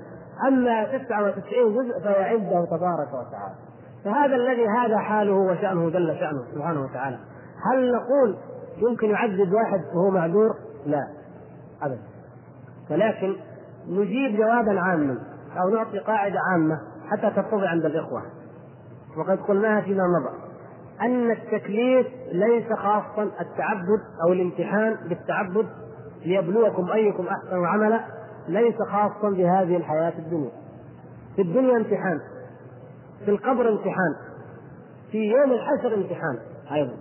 أما 0.48 0.84
99 0.84 1.74
جزء 1.74 2.04
فهو 2.04 2.22
عنده 2.22 2.64
تبارك 2.64 3.08
وتعالى. 3.08 3.54
فهذا 4.04 4.36
الذي 4.36 4.68
هذا 4.68 4.98
حاله 4.98 5.32
وشأنه 5.32 5.90
جل 5.90 6.16
شأنه 6.20 6.44
سبحانه 6.54 6.82
وتعالى. 6.82 7.18
هل 7.72 7.92
نقول 7.92 8.36
يمكن 8.78 9.10
يعذب 9.10 9.52
واحد 9.52 9.80
وهو 9.94 10.10
معذور؟ 10.10 10.50
لا. 10.86 11.06
أبدا. 11.82 12.00
ولكن 12.90 13.36
نجيب 13.88 14.36
جوابا 14.36 14.80
عاما 14.80 15.18
أو 15.62 15.68
نعطي 15.68 15.98
قاعدة 15.98 16.38
عامة 16.52 16.80
حتى 17.10 17.30
تتضح 17.30 17.70
عند 17.70 17.84
الإخوة. 17.84 18.22
وقد 19.16 19.38
قلناها 19.40 19.80
فيما 19.80 20.02
مضى 20.02 20.50
أن 21.00 21.30
التكليف 21.30 22.06
ليس 22.32 22.72
خاصا 22.72 23.22
التعبد 23.22 24.00
أو 24.26 24.32
الامتحان 24.32 24.96
بالتعبد 25.08 25.66
ليبلوكم 26.24 26.90
أيكم 26.90 27.26
أحسن 27.26 27.64
عملا 27.64 28.00
ليس 28.48 28.74
خاصا 28.92 29.30
بهذه 29.30 29.76
الحياة 29.76 30.12
الدنيا. 30.18 30.50
في 31.36 31.42
الدنيا 31.42 31.76
امتحان 31.76 32.20
في 33.24 33.30
القبر 33.30 33.68
امتحان 33.68 34.14
في 35.12 35.18
يوم 35.18 35.52
الحشر 35.52 35.94
امتحان 35.94 36.38
أيضا. 36.72 36.96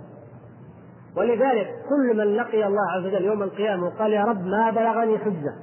ولذلك 1.18 1.68
كل 1.90 2.18
من 2.18 2.36
لقي 2.36 2.68
الله 2.68 2.92
عز 2.92 3.06
وجل 3.06 3.26
يوم 3.26 3.44
القيامة 3.44 3.88
وقال 3.88 4.14
يا 4.14 4.24
رب 4.24 4.46
ما 4.46 4.72
بلغني 4.72 5.18
حجة 5.18 5.54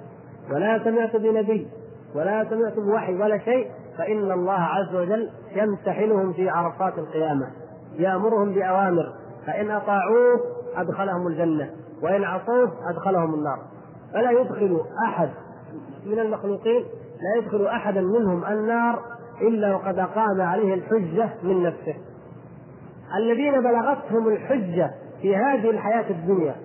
ولا 0.53 0.85
سمعت 0.85 1.17
بنبي 1.17 1.69
ولا 2.15 2.47
سمعت 2.51 2.79
بوحي 2.79 3.15
ولا 3.15 3.39
شيء 3.39 3.71
فإن 3.99 4.33
الله 4.33 4.53
عز 4.61 4.95
وجل 4.95 5.31
يمتحنهم 5.57 6.33
في 6.33 6.49
عرصات 6.51 6.99
القيامة 6.99 7.47
يأمرهم 7.99 8.55
بأوامر 8.55 9.13
فإن 9.47 9.71
أطاعوه 9.71 10.41
أدخلهم 10.77 11.27
الجنة 11.27 11.71
وإن 12.03 12.25
عصوه 12.25 12.73
أدخلهم 12.91 13.35
النار. 13.35 13.59
فلا 14.13 14.31
يدخل 14.31 14.81
أحد 15.09 15.29
من 16.07 16.19
المخلوقين 16.19 16.85
لا 17.21 17.43
يدخل 17.43 17.67
أحدا 17.67 18.01
منهم 18.01 18.45
النار 18.45 19.03
إلا 19.41 19.75
وقد 19.75 19.99
أقام 19.99 20.41
عليه 20.41 20.75
الحجة 20.75 21.31
من 21.43 21.63
نفسه. 21.63 21.95
الذين 23.19 23.61
بلغتهم 23.61 24.29
الحجة 24.29 24.91
في 25.23 25.37
هذه 25.37 25.71
الحياة 25.71 26.11
الدنيا 26.11 26.57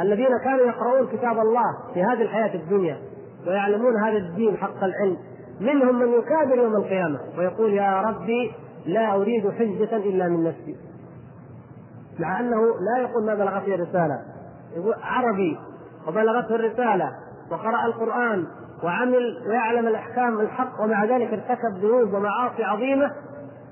الذين 0.00 0.38
كانوا 0.44 0.66
يقرؤون 0.66 1.06
كتاب 1.06 1.38
الله 1.38 1.94
في 1.94 2.02
هذه 2.02 2.22
الحياة 2.22 2.54
الدنيا 2.54 2.98
ويعلمون 3.46 3.96
هذا 4.04 4.16
الدين 4.16 4.56
حق 4.56 4.84
العلم 4.84 5.16
منهم 5.60 5.98
من 5.98 6.12
يكابر 6.12 6.58
يوم 6.58 6.76
القيامة 6.76 7.18
ويقول 7.38 7.72
يا 7.72 8.00
ربي 8.00 8.52
لا 8.86 9.14
أريد 9.14 9.50
حجة 9.50 9.96
إلا 9.96 10.28
من 10.28 10.44
نفسي. 10.44 10.76
مع 12.18 12.40
أنه 12.40 12.60
لا 12.60 13.02
يقول 13.02 13.26
ما 13.26 13.34
بلغته 13.34 13.74
الرسالة. 13.74 14.20
يقول 14.76 14.94
عربي 15.02 15.58
وبلغته 16.08 16.54
الرسالة 16.54 17.10
وقرأ 17.50 17.86
القرآن 17.86 18.46
وعمل 18.84 19.36
ويعلم 19.48 19.88
الأحكام 19.88 20.40
الحق 20.40 20.80
ومع 20.80 21.04
ذلك 21.04 21.32
ارتكب 21.32 21.76
ذنوب 21.82 22.14
ومعاصي 22.14 22.64
عظيمة 22.64 23.12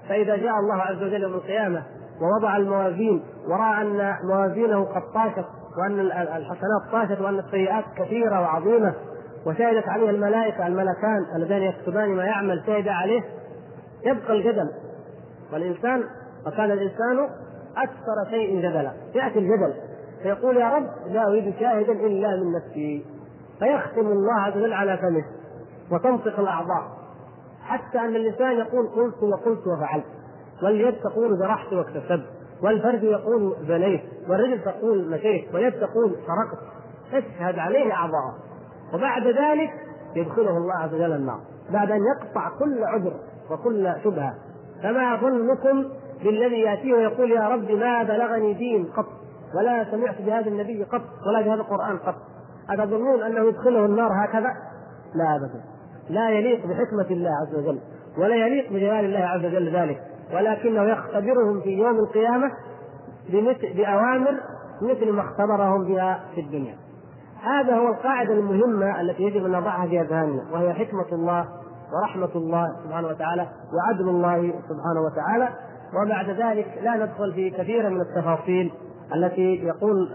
فإذا 0.08 0.36
جاء 0.36 0.54
الله 0.60 0.74
عز 0.74 1.02
وجل 1.02 1.22
يوم 1.22 1.34
القيامة 1.34 1.82
ووضع 2.20 2.56
الموازين 2.56 3.22
ورأى 3.48 3.82
أن 3.82 4.16
موازينه 4.28 4.84
قد 4.84 5.02
طاشت 5.14 5.48
وأن 5.78 6.00
الحسنات 6.36 6.92
طاشت 6.92 7.20
وأن 7.20 7.38
السيئات 7.38 7.84
كثيرة 7.96 8.40
وعظيمة 8.40 8.94
وشهدت 9.46 9.88
عليه 9.88 10.10
الملائكة 10.10 10.66
الملكان 10.66 11.18
اللذان 11.36 11.62
يكتبان 11.62 12.08
ما 12.08 12.24
يعمل 12.24 12.62
شهد 12.66 12.88
عليه 12.88 13.22
يبقى 14.04 14.32
الجدل. 14.32 14.70
والإنسان 15.52 16.04
وكان 16.46 16.70
الإنسان 16.70 17.28
أكثر 17.76 18.30
شيء 18.30 18.58
جدلا 18.58 18.92
يأتي 19.14 19.38
الجدل 19.38 19.74
فيقول 20.22 20.56
يا 20.56 20.68
رب 20.68 20.86
لا 21.12 21.28
أريد 21.28 21.54
شاهدا 21.60 21.92
إلا 21.92 22.28
من 22.36 22.52
نفسي. 22.52 23.06
فيختم 23.58 24.06
الله 24.06 24.40
عز 24.40 24.56
وجل 24.56 24.72
على 24.72 24.98
فمه 24.98 25.24
وتنطق 25.90 26.40
الأعضاء 26.40 26.82
حتى 27.62 27.98
أن 27.98 28.16
اللسان 28.16 28.52
يقول 28.58 28.86
قلت 28.88 29.22
وقلت 29.22 29.66
وفعلت 29.66 30.04
واليد 30.62 30.94
تقول 31.00 31.38
ذرحت 31.38 31.72
واكتسبت. 31.72 32.33
والفرد 32.64 33.02
يقول 33.02 33.56
زنيت 33.68 34.02
والرجل 34.28 34.60
تقول 34.64 35.10
مشيت 35.10 35.54
واليد 35.54 35.72
تقول 35.72 36.16
سرقت 36.26 36.58
تشهد 37.12 37.58
عليه 37.58 37.92
أعضاءه. 37.92 38.34
وبعد 38.94 39.26
ذلك 39.26 39.70
يدخله 40.16 40.56
الله 40.56 40.74
عز 40.74 40.94
وجل 40.94 41.12
النار. 41.12 41.40
بعد 41.72 41.90
أن 41.90 42.00
يقطع 42.16 42.48
كل 42.58 42.84
عذر 42.84 43.12
وكل 43.50 43.92
شبهة. 44.04 44.34
فما 44.82 45.16
ظنكم 45.16 45.84
بالذي 46.24 46.60
يأتيه 46.60 46.94
ويقول 46.94 47.30
يا 47.30 47.48
رب 47.48 47.70
ما 47.70 48.02
بلغني 48.02 48.54
دين 48.54 48.84
قط 48.96 49.06
ولا 49.58 49.90
سمعت 49.90 50.22
بهذا 50.22 50.48
النبي 50.48 50.84
قط 50.84 51.02
ولا 51.26 51.40
بهذا 51.40 51.60
القرآن 51.60 51.98
قط. 51.98 52.14
أتظنون 52.70 53.22
أنه 53.22 53.48
يدخله 53.48 53.84
النار 53.84 54.10
هكذا؟ 54.24 54.50
لا 55.14 55.36
أبدا. 55.36 55.64
لا 56.10 56.30
يليق 56.30 56.66
بحكمة 56.66 57.06
الله 57.10 57.30
عز 57.30 57.54
وجل 57.54 57.78
ولا 58.18 58.34
يليق 58.46 58.68
بجلال 58.72 59.04
الله 59.04 59.18
عز 59.18 59.44
وجل 59.44 59.76
ذلك. 59.76 60.00
ولكنه 60.34 60.82
يختبرهم 60.82 61.60
في 61.60 61.70
يوم 61.70 61.98
القيامة 61.98 62.52
بأوامر 63.76 64.40
مثل 64.82 65.12
ما 65.12 65.20
اختبرهم 65.22 65.84
بها 65.84 66.20
في 66.34 66.40
الدنيا. 66.40 66.76
هذا 67.42 67.76
هو 67.76 67.88
القاعدة 67.88 68.32
المهمة 68.32 69.00
التي 69.00 69.22
يجب 69.22 69.44
أن 69.44 69.52
نضعها 69.52 69.86
في 69.86 70.00
أذهاننا 70.00 70.42
وهي 70.52 70.72
حكمة 70.72 71.06
الله 71.12 71.48
ورحمة 71.92 72.30
الله 72.34 72.66
سبحانه 72.84 73.08
وتعالى 73.08 73.48
وعدل 73.74 74.08
الله 74.08 74.36
سبحانه 74.50 75.00
وتعالى. 75.06 75.48
وبعد 75.94 76.30
ذلك 76.30 76.78
لا 76.82 76.96
ندخل 76.96 77.32
في 77.34 77.50
كثير 77.50 77.90
من 77.90 78.00
التفاصيل 78.00 78.72
التي 79.14 79.54
يقول 79.54 80.08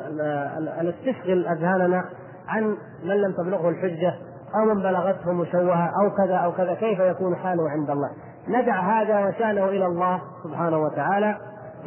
التي 0.82 1.12
تشغل 1.12 1.48
أذهاننا 1.48 2.06
عن 2.48 2.78
من 3.04 3.16
لم 3.16 3.32
تبلغه 3.32 3.70
الحجة 3.70 4.16
أو 4.56 4.66
من 4.66 4.84
بلغته 4.84 5.32
مشوهة 5.32 5.92
أو 6.02 6.16
كذا 6.18 6.36
أو 6.36 6.52
كذا 6.52 6.74
كيف 6.74 7.00
يكون 7.00 7.36
حاله 7.36 7.70
عند 7.70 7.90
الله. 7.90 8.10
ندع 8.50 9.02
هذا 9.02 9.26
وشأنه 9.26 9.66
إلى 9.66 9.86
الله 9.86 10.22
سبحانه 10.44 10.78
وتعالى 10.78 11.38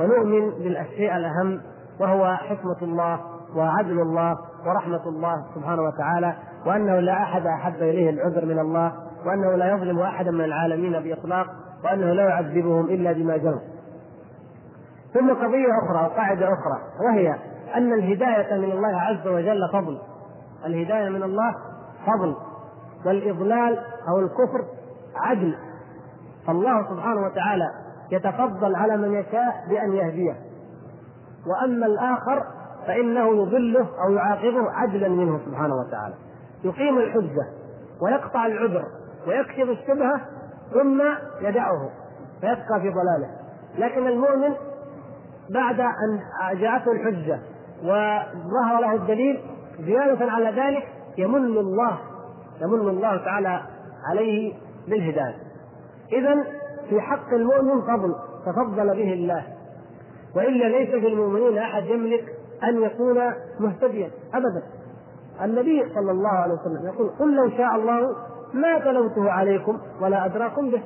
ونؤمن 0.01 0.51
بالأشياء 0.51 1.16
الأهم 1.16 1.61
وهو 2.01 2.37
حكمة 2.37 2.77
الله 2.83 3.20
وعدل 3.57 4.01
الله 4.01 4.38
ورحمة 4.66 5.07
الله 5.07 5.44
سبحانه 5.55 5.83
وتعالى 5.83 6.35
وأنه 6.66 7.01
لا 7.01 7.12
أحد 7.12 7.46
أحب 7.46 7.75
إليه 7.75 8.11
العذر 8.11 8.44
من 8.44 8.59
الله 8.59 8.92
وأنه 9.27 9.57
لا 9.57 9.72
يظلم 9.72 9.98
أحدا 10.01 10.31
من 10.31 10.44
العالمين 10.44 10.92
بإطلاق 10.92 11.46
وأنه 11.85 12.12
لا 12.12 12.22
يعذبهم 12.22 12.87
إلا 12.87 13.12
بما 13.12 13.37
جروا 13.37 13.61
ثم 15.14 15.31
قضية 15.33 15.66
أخرى 15.85 16.07
وقاعدة 16.07 16.46
أخرى 16.46 16.79
وهي 17.07 17.35
أن 17.75 17.92
الهداية 17.92 18.59
من 18.59 18.72
الله 18.72 19.01
عز 19.01 19.27
وجل 19.27 19.68
فضل. 19.72 19.98
الهداية 20.66 21.09
من 21.09 21.22
الله 21.22 21.55
فضل 22.07 22.37
والإضلال 23.07 23.79
أو 24.09 24.20
الكفر 24.20 24.64
عدل. 25.16 25.55
فالله 26.46 26.90
سبحانه 26.90 27.26
وتعالى 27.26 27.70
يتفضل 28.12 28.74
على 28.76 28.96
من 28.96 29.12
يشاء 29.12 29.64
بأن 29.68 29.92
يهديه. 29.92 30.37
وأما 31.46 31.87
الآخر 31.87 32.42
فإنه 32.87 33.42
يضله 33.42 33.87
أو 34.07 34.12
يعاقبه 34.12 34.70
عدلا 34.70 35.09
منه 35.09 35.40
سبحانه 35.46 35.74
وتعالى. 35.74 36.14
يقيم 36.64 36.98
الحجة 36.98 37.46
ويقطع 38.02 38.46
العذر 38.46 38.85
ويكشف 39.26 39.68
الشبهة 39.68 40.20
ثم 40.72 41.02
يدعه 41.40 41.90
فيبقى 42.40 42.81
في 42.81 42.90
ضلاله. 42.90 43.31
لكن 43.78 44.07
المؤمن 44.07 44.55
بعد 45.50 45.81
أن 45.81 46.20
جاءته 46.59 46.92
الحجة 46.92 47.40
وظهر 47.83 48.81
له 48.81 48.94
الدليل 48.94 49.40
زيادة 49.81 50.33
على 50.33 50.46
ذلك 50.61 50.88
يمن 51.18 51.59
الله 51.59 51.98
يمن 52.62 52.88
الله 52.88 53.24
تعالى 53.24 53.62
عليه 54.11 54.55
بالهداية. 54.88 55.52
إذا 56.12 56.44
في 56.88 57.01
حق 57.01 57.29
المؤمن 57.33 57.83
فضل 57.83 58.14
تفضل 58.46 58.87
به 58.87 59.12
الله. 59.12 59.44
وإلا 60.37 60.64
ليس 60.64 60.90
في 60.90 61.07
المؤمنين 61.07 61.59
أحد 61.59 61.85
يملك 61.85 62.25
أن 62.64 62.83
يكون 62.83 63.18
مهتديا 63.61 64.11
أبدا. 64.35 64.62
النبي 65.44 65.94
صلى 65.94 66.11
الله 66.11 66.29
عليه 66.29 66.55
وسلم 66.55 66.87
يقول 66.87 67.11
قل 67.18 67.37
لو 67.37 67.51
شاء 67.51 67.77
الله 67.77 68.16
ما 68.55 68.79
تلوته 68.79 69.31
عليكم 69.31 69.79
ولا 70.01 70.25
أدراكم 70.25 70.70
به. 70.70 70.83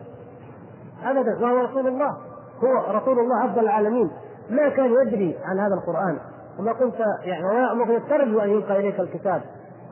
أبدا 1.05 1.39
وهو 1.41 1.65
رسول 1.65 1.87
الله. 1.87 2.17
هو 2.65 2.97
رسول 2.97 3.19
الله 3.19 3.45
أفضل 3.45 3.63
العالمين. 3.63 4.11
ما 4.51 4.69
كان 4.69 4.93
يدري 4.93 5.37
عن 5.45 5.59
هذا 5.59 5.75
القرآن. 5.75 6.19
وما 6.59 6.73
كنت 6.73 6.97
يعني 7.25 7.73
وما 7.73 7.85
كنت 7.85 8.11
ترجو 8.11 8.41
أن 8.41 8.51
يلقى 8.51 8.81
إليك 8.81 9.01
الكتاب. 9.01 9.43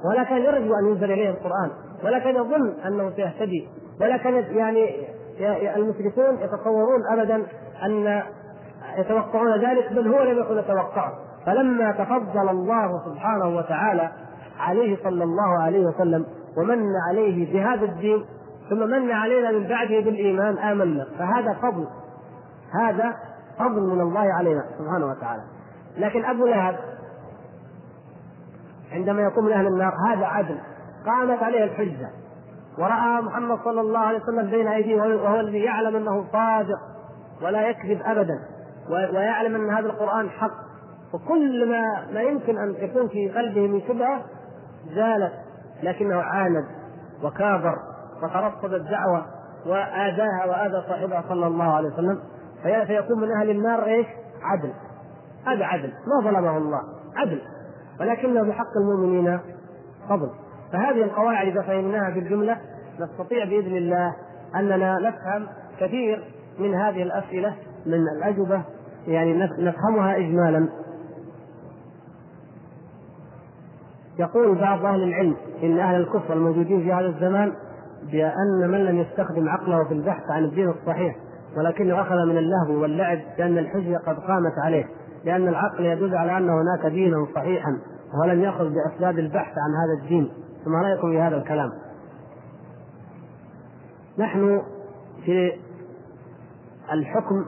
ولا 0.05 0.25
كان 0.25 0.38
يرجو 0.38 0.75
أن 0.75 0.87
ينزل 0.87 1.12
إليه 1.12 1.31
القرآن. 1.31 1.70
ولا 2.05 2.18
كان 2.18 2.37
يظن 2.37 2.75
أنه 2.87 3.11
سيهتدي. 3.16 3.68
ولا 4.01 4.16
كان 4.16 4.35
يعني 4.35 5.13
المشركون 5.77 6.38
يتصورون 6.40 7.01
أبدا 7.12 7.47
أن 7.83 8.23
يتوقعون 8.99 9.64
ذلك 9.64 9.92
بل 9.92 10.14
هو 10.14 10.23
لم 10.23 10.38
يكن 10.38 10.59
يتوقعه. 10.59 11.12
فلما 11.47 11.92
تفضل 11.92 12.49
الله 12.49 13.05
سبحانه 13.05 13.57
وتعالى 13.57 14.11
عليه 14.59 14.97
صلى 15.05 15.25
الله 15.25 15.59
عليه 15.62 15.87
وسلم 15.87 16.27
ومن 16.57 16.87
عليه 17.09 17.53
بهذا 17.53 17.85
الدين 17.85 18.25
ثم 18.70 18.79
من 18.79 19.12
علينا 19.12 19.51
من 19.51 19.66
بعده 19.68 20.01
بالإيمان 20.01 20.59
آمنا. 20.59 21.07
فهذا 21.18 21.53
فضل 21.53 21.87
هذا 22.81 23.16
فضل 23.59 23.83
من 23.83 24.01
الله 24.01 24.33
علينا 24.35 24.64
سبحانه 24.79 25.07
وتعالى. 25.07 25.42
لكن 25.99 26.25
أبو 26.25 26.47
لهب 26.47 26.77
عندما 28.92 29.23
يقوم 29.23 29.44
من 29.44 29.53
أهل 29.53 29.66
النار 29.66 29.92
هذا 30.09 30.27
عدل 30.27 30.59
قامت 31.07 31.42
عليه 31.42 31.64
الحجة. 31.64 32.09
ورأى 32.79 33.23
محمد 33.23 33.59
صلى 33.65 33.81
الله 33.81 33.99
عليه 33.99 34.19
وسلم 34.19 34.51
بين 34.51 34.69
ايديه 34.69 34.97
وهو 34.97 35.41
الذي 35.41 35.59
يعلم 35.59 35.97
أنه 35.97 36.25
صادق 36.33 36.79
ولا 37.43 37.69
يكذب 37.69 38.03
ابدا 38.05 38.39
ويعلم 38.91 39.55
أن 39.55 39.71
هذا 39.71 39.87
القرآن 39.87 40.31
حق. 40.31 40.65
وكل 41.15 41.71
ما 41.71 42.07
ما 42.13 42.23
يمكن 42.23 42.59
أن 42.59 42.75
يكون 42.79 43.09
في 43.09 43.31
قلبه 43.31 43.67
من 43.67 43.81
شبهة 43.81 44.23
زالت 44.95 45.33
لكنه 45.83 46.17
عاند 46.17 46.65
وكابر 47.23 47.77
وترصد 48.23 48.73
الدعوة 48.73 49.27
وآذاها 49.67 50.45
وآذى 50.47 50.85
صاحبها 50.89 51.25
صلى 51.29 51.47
الله 51.47 51.75
عليه 51.75 51.89
وسلم. 51.89 52.21
فيكون 52.63 53.21
من 53.21 53.33
أهل 53.41 53.51
النار 53.51 53.85
إيش؟ 53.85 54.07
عدل. 54.43 54.73
هذا 55.47 55.65
عدل. 55.65 55.93
ما 56.07 56.31
ظلمه 56.31 56.57
الله. 56.57 56.81
عدل. 57.17 57.41
ولكنه 58.01 58.43
بحق 58.43 58.77
المؤمنين 58.77 59.41
فضل. 60.09 60.31
فهذه 60.75 61.05
القواعد 61.05 61.47
إذا 61.47 61.63
فهمناها 61.63 62.11
في 62.11 62.19
الجمله 62.19 62.57
نستطيع 63.01 63.45
بإذن 63.45 63.77
الله 63.77 64.15
أننا 64.55 64.99
نفهم 64.99 65.47
كثير 65.81 66.25
من 66.59 66.75
هذه 66.75 67.03
الأسئلة 67.03 67.55
من 67.87 68.09
الأجوبة 68.17 68.63
يعني 69.07 69.49
نفهمها 69.59 70.17
اجمالا. 70.17 70.69
يقول 74.19 74.59
بعض 74.59 74.85
أهل 74.85 75.03
العلم 75.03 75.37
إن 75.63 75.79
أهل 75.79 76.01
الكفر 76.01 76.35
الموجودين 76.35 76.81
في 76.81 76.93
هذا 76.93 77.07
الزمان 77.07 77.53
بأن 78.13 78.71
من 78.71 78.85
لم 78.85 78.99
يستخدم 78.99 79.49
عقله 79.49 79.85
في 79.85 79.95
البحث 79.95 80.31
عن 80.31 80.45
الدين 80.45 80.69
الصحيح 80.69 81.17
ولكنه 81.57 82.01
أخذ 82.01 82.17
من 82.27 82.39
اللهو 82.39 82.83
واللعب 82.83 83.19
لأن 83.39 83.59
الحجه 83.59 83.97
قد 84.07 84.17
قامت 84.19 84.59
عليه 84.65 84.85
لأن 85.25 85.49
العقل 85.49 85.85
يدل 85.85 86.17
على 86.17 86.39
أن 86.39 86.49
هناك 86.49 86.93
دينا 86.93 87.27
صحيحا 87.35 87.79
ولم 88.23 88.41
يأخذ 88.41 88.65
بأسباب 88.65 89.19
البحث 89.19 89.53
عن 89.59 89.71
هذا 89.75 90.03
الدين. 90.03 90.43
فما 90.64 90.83
رايكم 90.83 91.11
في 91.11 91.20
هذا 91.20 91.37
الكلام؟ 91.37 91.70
نحن 94.18 94.62
في 95.24 95.53
الحكم 96.92 97.44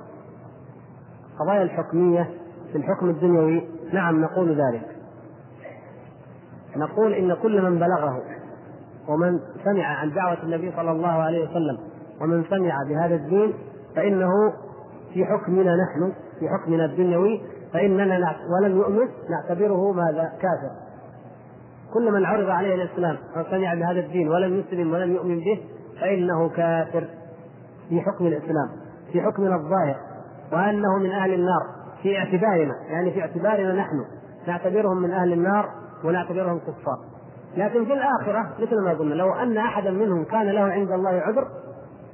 قضايا 1.40 1.62
الحكمية 1.62 2.30
في 2.72 2.78
الحكم 2.78 3.08
الدنيوي 3.10 3.68
نعم 3.92 4.20
نقول 4.20 4.48
ذلك. 4.50 4.96
نقول 6.76 7.12
إن 7.12 7.34
كل 7.42 7.62
من 7.62 7.78
بلغه 7.78 8.22
ومن 9.08 9.40
سمع 9.64 9.84
عن 9.84 10.10
دعوة 10.10 10.42
النبي 10.42 10.72
صلى 10.76 10.90
الله 10.90 11.08
عليه 11.08 11.50
وسلم 11.50 11.78
ومن 12.20 12.44
سمع 12.50 12.74
بهذا 12.88 13.14
الدين 13.14 13.54
فإنه 13.96 14.30
في 15.14 15.24
حكمنا 15.24 15.76
نحن 15.76 16.12
في 16.40 16.48
حكمنا 16.48 16.84
الدنيوي 16.84 17.42
فإننا 17.72 18.36
ولم 18.60 18.76
يؤمن 18.76 19.08
نعتبره 19.30 19.92
ماذا؟ 19.92 20.32
كافر. 20.40 20.85
كل 21.94 22.12
من 22.12 22.24
عرض 22.24 22.50
عليه 22.50 22.74
الإسلام 22.74 23.16
وسمع 23.36 23.74
بهذا 23.74 24.00
الدين 24.00 24.28
ولم 24.28 24.54
يسلم 24.54 24.92
ولم 24.92 25.12
يؤمن 25.12 25.38
به 25.38 25.60
فإنه 26.00 26.48
كافر 26.48 27.04
في 27.88 28.00
حكم 28.00 28.26
الإسلام 28.26 28.68
في 29.12 29.20
حكمنا 29.22 29.56
الظاهر 29.56 29.96
وأنه 30.52 30.98
من 30.98 31.10
أهل 31.10 31.34
النار 31.34 31.62
في 32.02 32.18
اعتبارنا 32.18 32.74
يعني 32.88 33.10
في 33.10 33.20
اعتبارنا 33.20 33.72
نحن 33.72 34.04
نعتبرهم 34.46 35.02
من 35.02 35.10
أهل 35.10 35.32
النار 35.32 35.68
ونعتبرهم 36.04 36.58
كفار. 36.58 36.98
لكن 37.56 37.84
في 37.84 37.92
الآخرة 37.92 38.54
مثل 38.58 38.80
ما 38.84 38.90
قلنا 38.90 39.14
لو 39.14 39.32
أن 39.32 39.58
أحدا 39.58 39.90
منهم 39.90 40.24
كان 40.24 40.46
له 40.46 40.60
عند 40.60 40.90
الله 40.90 41.10
عذر 41.10 41.48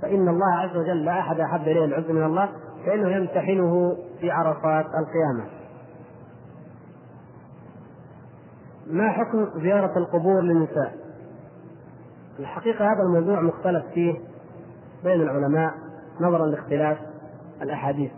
فإن 0.02 0.28
الله 0.28 0.54
عز 0.56 0.76
وجل 0.76 1.04
لا 1.04 1.20
أحد 1.20 1.40
أحب 1.40 1.62
إليه 1.62 1.84
العذر 1.84 2.12
من 2.12 2.22
الله 2.22 2.48
فإنه 2.86 3.08
يمتحنه 3.08 3.96
في 4.20 4.30
عرفات 4.30 4.86
القيامة. 4.86 5.61
ما 8.86 9.10
حكم 9.10 9.60
زيارة 9.60 9.98
القبور 9.98 10.40
للنساء؟ 10.40 10.94
الحقيقة 12.38 12.84
هذا 12.84 13.02
الموضوع 13.02 13.40
مختلف 13.40 13.84
فيه 13.94 14.14
بين 15.04 15.20
العلماء 15.20 15.74
نظرا 16.20 16.46
لاختلاف 16.46 16.98
الأحاديث 17.62 18.10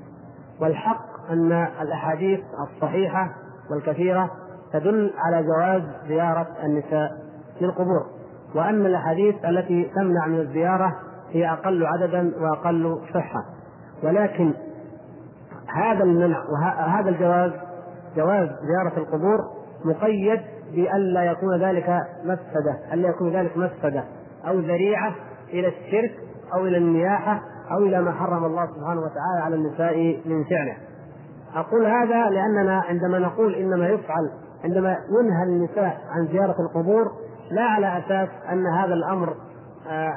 والحق 0.60 1.30
أن 1.30 1.52
الأحاديث 1.80 2.40
الصحيحة 2.60 3.34
والكثيرة 3.70 4.30
تدل 4.72 5.12
على 5.16 5.46
جواز 5.46 5.82
زيارة 6.08 6.46
النساء 6.64 7.10
للقبور 7.60 8.06
وأن 8.54 8.86
الأحاديث 8.86 9.44
التي 9.44 9.90
تمنع 9.94 10.26
من 10.26 10.40
الزيارة 10.40 10.96
هي 11.30 11.50
أقل 11.50 11.86
عددا 11.86 12.32
وأقل 12.40 13.00
صحة 13.14 13.44
ولكن 14.02 14.54
هذا 15.74 16.04
المنع 16.04 16.44
وهذا 16.50 17.08
الجواز 17.10 17.52
جواز 18.16 18.48
زيارة 18.48 18.98
القبور 18.98 19.38
مقيد 19.84 20.40
بألا 20.74 21.24
يكون 21.24 21.60
ذلك 21.60 22.00
مفسدة 22.24 22.78
ألا 22.92 23.08
يكون 23.08 23.32
ذلك 23.32 23.56
مفسدة 23.56 24.04
أو 24.48 24.58
ذريعة 24.58 25.14
إلى 25.52 25.68
الشرك 25.68 26.14
أو 26.54 26.66
إلى 26.66 26.76
النياحة 26.76 27.40
أو 27.72 27.78
إلى 27.78 28.02
ما 28.02 28.12
حرم 28.12 28.44
الله 28.44 28.66
سبحانه 28.66 29.00
وتعالى 29.00 29.42
على 29.42 29.54
النساء 29.56 29.96
من 30.26 30.44
فعله 30.44 30.76
أقول 31.54 31.86
هذا 31.86 32.30
لأننا 32.30 32.80
عندما 32.80 33.18
نقول 33.18 33.54
إنما 33.54 33.88
يفعل 33.88 34.30
عندما 34.64 34.96
ينهى 35.20 35.42
النساء 35.42 36.00
عن 36.10 36.26
زيارة 36.32 36.56
القبور 36.60 37.12
لا 37.50 37.62
على 37.62 37.98
أساس 37.98 38.28
أن 38.52 38.66
هذا 38.66 38.94
الأمر 38.94 39.34
آه، 39.88 40.12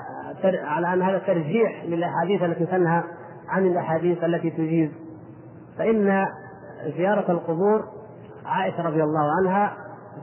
على 0.64 0.94
أن 0.94 1.02
هذا 1.02 1.18
ترجيح 1.18 1.84
للأحاديث 1.86 2.44
التي 2.44 2.66
تنهى 2.66 3.04
عن 3.50 3.66
الأحاديث 3.66 4.24
التي 4.24 4.50
تجيز. 4.50 4.90
فإن 5.78 6.26
زيارة 6.98 7.32
القبور 7.32 7.84
عائشة 8.46 8.84
رضي 8.84 9.04
الله 9.04 9.32
عنها 9.40 9.74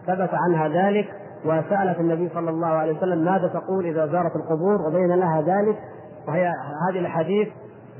ثبت 0.06 0.30
عنها 0.32 0.68
ذلك 0.68 1.08
وسألت 1.44 2.00
النبي 2.00 2.28
صلى 2.34 2.50
الله 2.50 2.66
عليه 2.66 2.96
وسلم 2.96 3.24
ماذا 3.24 3.48
تقول 3.48 3.86
إذا 3.86 4.06
زارت 4.06 4.36
القبور 4.36 4.82
وبين 4.88 5.08
لها 5.08 5.40
ذلك؟ 5.42 5.78
وهي 6.28 6.52
هذه 6.88 6.98
الأحاديث 6.98 7.48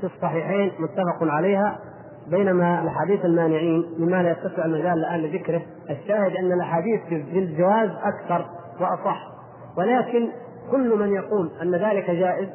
في 0.01 0.03
الصحيحين 0.03 0.71
متفق 0.79 1.23
عليها 1.33 1.79
بينما 2.27 2.81
الحديث 2.81 3.25
المانعين 3.25 3.85
مما 3.99 4.23
لا 4.23 4.31
يتسع 4.31 4.65
المجال 4.65 4.93
الآن 4.93 5.19
لذكره. 5.19 5.61
الشاهد 5.89 6.35
أن 6.35 6.51
الأحاديث 6.51 7.01
في 7.07 7.39
الجواز 7.39 7.89
أكثر 7.89 8.45
وأصح 8.79 9.35
ولكن 9.77 10.29
كل 10.71 10.99
من 10.99 11.13
يقول 11.15 11.51
أن 11.61 11.75
ذلك 11.75 12.11
جائز 12.11 12.49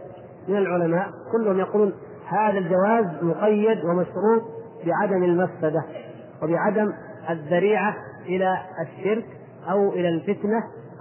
من 0.49 0.57
العلماء 0.57 1.09
كلهم 1.33 1.59
يقولون 1.59 1.93
هذا 2.29 2.59
الجواز 2.59 3.05
مقيد 3.23 3.85
ومشروط 3.85 4.43
بعدم 4.87 5.25
المفسدة 5.25 5.85
وبعدم 6.43 6.93
الذريعة 7.31 7.95
إلى 8.37 8.57
الشرك 8.81 9.27
أو 9.71 9.89
إلى 9.93 10.09
الفتنة 10.09 10.59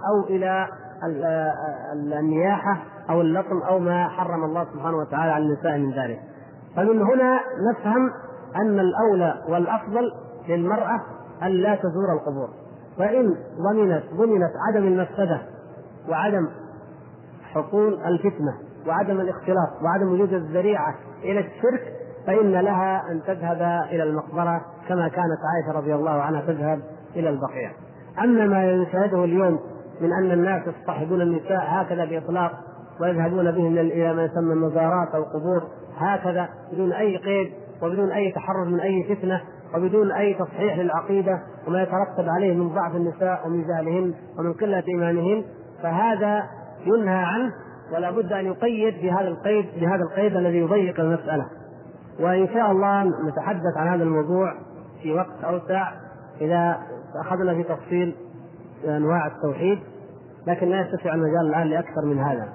أو 0.08 0.26
إلى 0.30 0.66
النياحة 2.18 2.76
أو 3.10 3.20
اللطم 3.20 3.62
أو 3.68 3.78
ما 3.78 4.08
حرم 4.08 4.44
الله 4.44 4.64
سبحانه 4.64 4.96
وتعالى 4.96 5.32
على 5.32 5.44
النساء 5.44 5.78
من 5.78 5.92
ذلك. 5.92 6.20
فمن 6.76 7.02
هنا 7.02 7.40
نفهم 7.70 8.10
أن 8.56 8.78
الأولى 8.80 9.34
والأفضل 9.48 10.12
للمرأة 10.48 11.00
أن 11.42 11.48
لا 11.48 11.74
تزور 11.74 12.12
القبور. 12.12 12.48
فإن 12.98 13.34
ضمنت 13.70 14.02
ضمنت 14.14 14.52
عدم 14.68 14.86
المفسدة 14.86 15.40
وعدم 16.08 16.48
حصول 17.42 18.00
الفتنة 18.04 18.54
وعدم 18.86 19.20
الاختلاط 19.20 19.82
وعدم 19.82 20.12
وجود 20.12 20.32
الذريعة 20.32 20.94
إلى 21.24 21.40
الشرك 21.40 21.92
فإن 22.26 22.52
لها 22.52 23.10
أن 23.10 23.22
تذهب 23.26 23.62
إلى 23.90 24.02
المقبرة 24.02 24.60
كما 24.88 25.08
كانت 25.08 25.38
عائشة 25.44 25.78
رضي 25.78 25.94
الله 25.94 26.10
عنها 26.10 26.40
تذهب 26.40 26.80
إلى 27.16 27.28
البقيع. 27.28 27.70
أما 28.18 28.46
ما 28.46 28.64
يشاهده 28.64 29.24
اليوم 29.24 29.58
من 30.00 30.12
أن 30.12 30.30
الناس 30.30 30.62
يصطحبون 30.66 31.20
النساء 31.20 31.64
هكذا 31.68 32.04
بإطلاق 32.04 32.52
ويذهبون 33.00 33.50
بهن 33.50 33.78
إلى 33.78 34.14
ما 34.14 34.24
يسمى 34.24 34.52
المزارات 34.52 35.08
أو 35.14 35.22
القبور 35.22 35.62
هكذا 35.98 36.48
بدون 36.72 36.92
أي 36.92 37.16
قيد 37.16 37.52
وبدون 37.82 38.10
أي 38.10 38.32
تحرر 38.32 38.64
من 38.64 38.80
أي 38.80 39.16
فتنة 39.16 39.40
وبدون 39.74 40.12
أي 40.12 40.34
تصحيح 40.34 40.78
للعقيدة 40.78 41.42
وما 41.68 41.82
يترتب 41.82 42.28
عليه 42.28 42.54
من 42.54 42.68
ضعف 42.68 42.96
النساء 42.96 43.46
ومن 43.46 43.64
جهلهن 43.66 44.14
ومن 44.38 44.52
قلة 44.52 44.82
إيمانهن 44.88 45.44
فهذا 45.82 46.42
ينهى 46.86 47.24
عنه 47.24 47.52
ولا 47.94 48.10
بد 48.10 48.32
أن 48.32 48.46
يقيد 48.46 48.94
بهذا 49.02 49.28
القيد 49.28 49.66
بهذا 49.80 50.02
القيد 50.02 50.36
الذي 50.36 50.58
يضيق 50.58 51.00
المسألة. 51.00 51.46
وإن 52.20 52.48
شاء 52.48 52.70
الله 52.70 53.04
نتحدث 53.04 53.76
عن 53.76 53.88
هذا 53.88 54.02
الموضوع 54.02 54.54
في 55.02 55.12
وقت 55.12 55.44
أوسع 55.44 55.92
إذا 56.40 56.78
اخذنا 57.16 57.54
في 57.54 57.62
تفصيل 57.62 58.16
أنواع 58.84 59.26
التوحيد 59.26 59.78
لكن 60.46 60.68
لا 60.68 60.80
يتسع 60.80 61.14
المجال 61.14 61.46
الآن 61.46 61.66
لأكثر 61.66 62.04
من 62.04 62.18
هذا. 62.18 62.52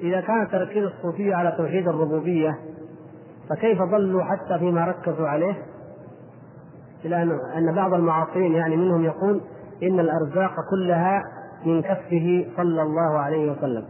إذا 0.00 0.20
كان 0.20 0.48
تركيز 0.48 0.84
الصوفية 0.84 1.34
على 1.34 1.54
توحيد 1.58 1.88
الربوبية 1.88 2.58
فكيف 3.50 3.82
ضلوا 3.82 4.22
حتى 4.22 4.58
فيما 4.58 4.84
ركزوا 4.84 5.28
عليه؟ 5.28 5.62
إلى 7.04 7.22
أن 7.56 7.74
بعض 7.74 7.94
المعاصرين 7.94 8.52
يعني 8.52 8.76
منهم 8.76 9.04
يقول 9.04 9.40
إن 9.82 10.00
الأرزاق 10.00 10.54
كلها 10.70 11.22
من 11.66 11.82
كفه 11.82 12.46
صلى 12.56 12.82
الله 12.82 13.18
عليه 13.18 13.52
وسلم. 13.52 13.84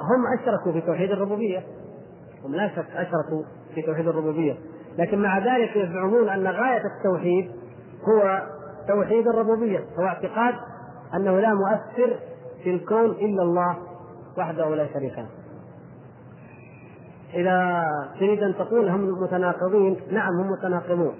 هم 0.00 0.38
أشركوا 0.40 0.72
في 0.72 0.80
توحيد 0.80 1.10
الربوبية. 1.10 1.62
هم 2.44 2.54
لا 2.54 2.68
شك 2.68 2.86
أشركوا 2.96 3.42
في 3.74 3.82
توحيد 3.82 4.08
الربوبية 4.08 4.56
لكن 4.98 5.22
مع 5.22 5.38
ذلك 5.38 5.76
يزعمون 5.76 6.28
أن 6.28 6.46
غاية 6.46 6.82
التوحيد 6.96 7.50
هو 8.08 8.42
توحيد 8.88 9.28
الربوبية 9.28 9.84
هو 9.98 10.04
اعتقاد 10.04 10.54
أنه 11.14 11.40
لا 11.40 11.54
مؤثر 11.54 12.16
في 12.62 12.70
الكون 12.70 13.10
إلا 13.10 13.42
الله 13.42 13.76
وحده 14.38 14.74
لا 14.74 14.86
شريك 14.92 15.18
له. 15.18 15.28
إذا 17.34 17.84
تريد 18.20 18.42
أن 18.42 18.54
تقول 18.54 18.88
هم 18.88 19.22
متناقضين 19.22 19.96
نعم 20.10 20.40
هم 20.40 20.50
متناقضون 20.50 21.14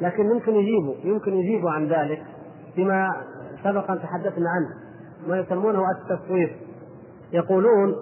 لكن 0.00 0.30
يمكن 0.30 0.54
يجيبوا 0.54 0.94
يمكن 1.04 1.34
يجيبوا 1.34 1.70
عن 1.70 1.88
ذلك 1.88 2.22
بما 2.76 3.16
سبق 3.64 3.90
أن 3.90 3.98
تحدثنا 4.02 4.50
عنه 4.50 4.68
ما 5.28 5.38
يسمونه 5.38 5.82
التفويض 5.90 6.50
يقولون 7.32 7.94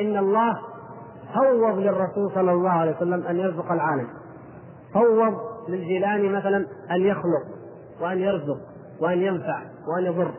إن 0.00 0.16
الله 0.16 0.58
فوض 1.34 1.78
للرسول 1.78 2.30
صلى 2.34 2.52
الله 2.52 2.70
عليه 2.70 2.96
وسلم 2.96 3.26
أن 3.26 3.36
يرزق 3.36 3.72
العالم. 3.72 4.06
فوض 4.94 5.34
للجيلاني 5.68 6.28
مثلا 6.28 6.66
أن 6.90 7.00
يخلق 7.00 7.44
وأن 8.00 8.18
يرزق 8.18 8.58
وأن 9.00 9.18
ينفع 9.18 9.62
وأن 9.88 10.04
يضر. 10.04 10.30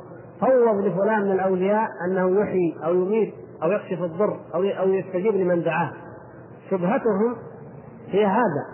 فوض 0.41 0.85
لفلان 0.85 1.21
من 1.21 1.31
الأولياء 1.31 1.87
أنه 2.07 2.41
يحيي 2.41 2.75
أو 2.85 2.93
يميت 2.93 3.33
أو 3.63 3.71
يكشف 3.71 4.03
الضر 4.03 4.39
أو 4.55 4.63
أو 4.63 4.89
يستجيب 4.89 5.35
لمن 5.35 5.63
دعاه. 5.63 5.91
شبهتهم 6.69 7.35
هي 8.07 8.25
هذا. 8.25 8.65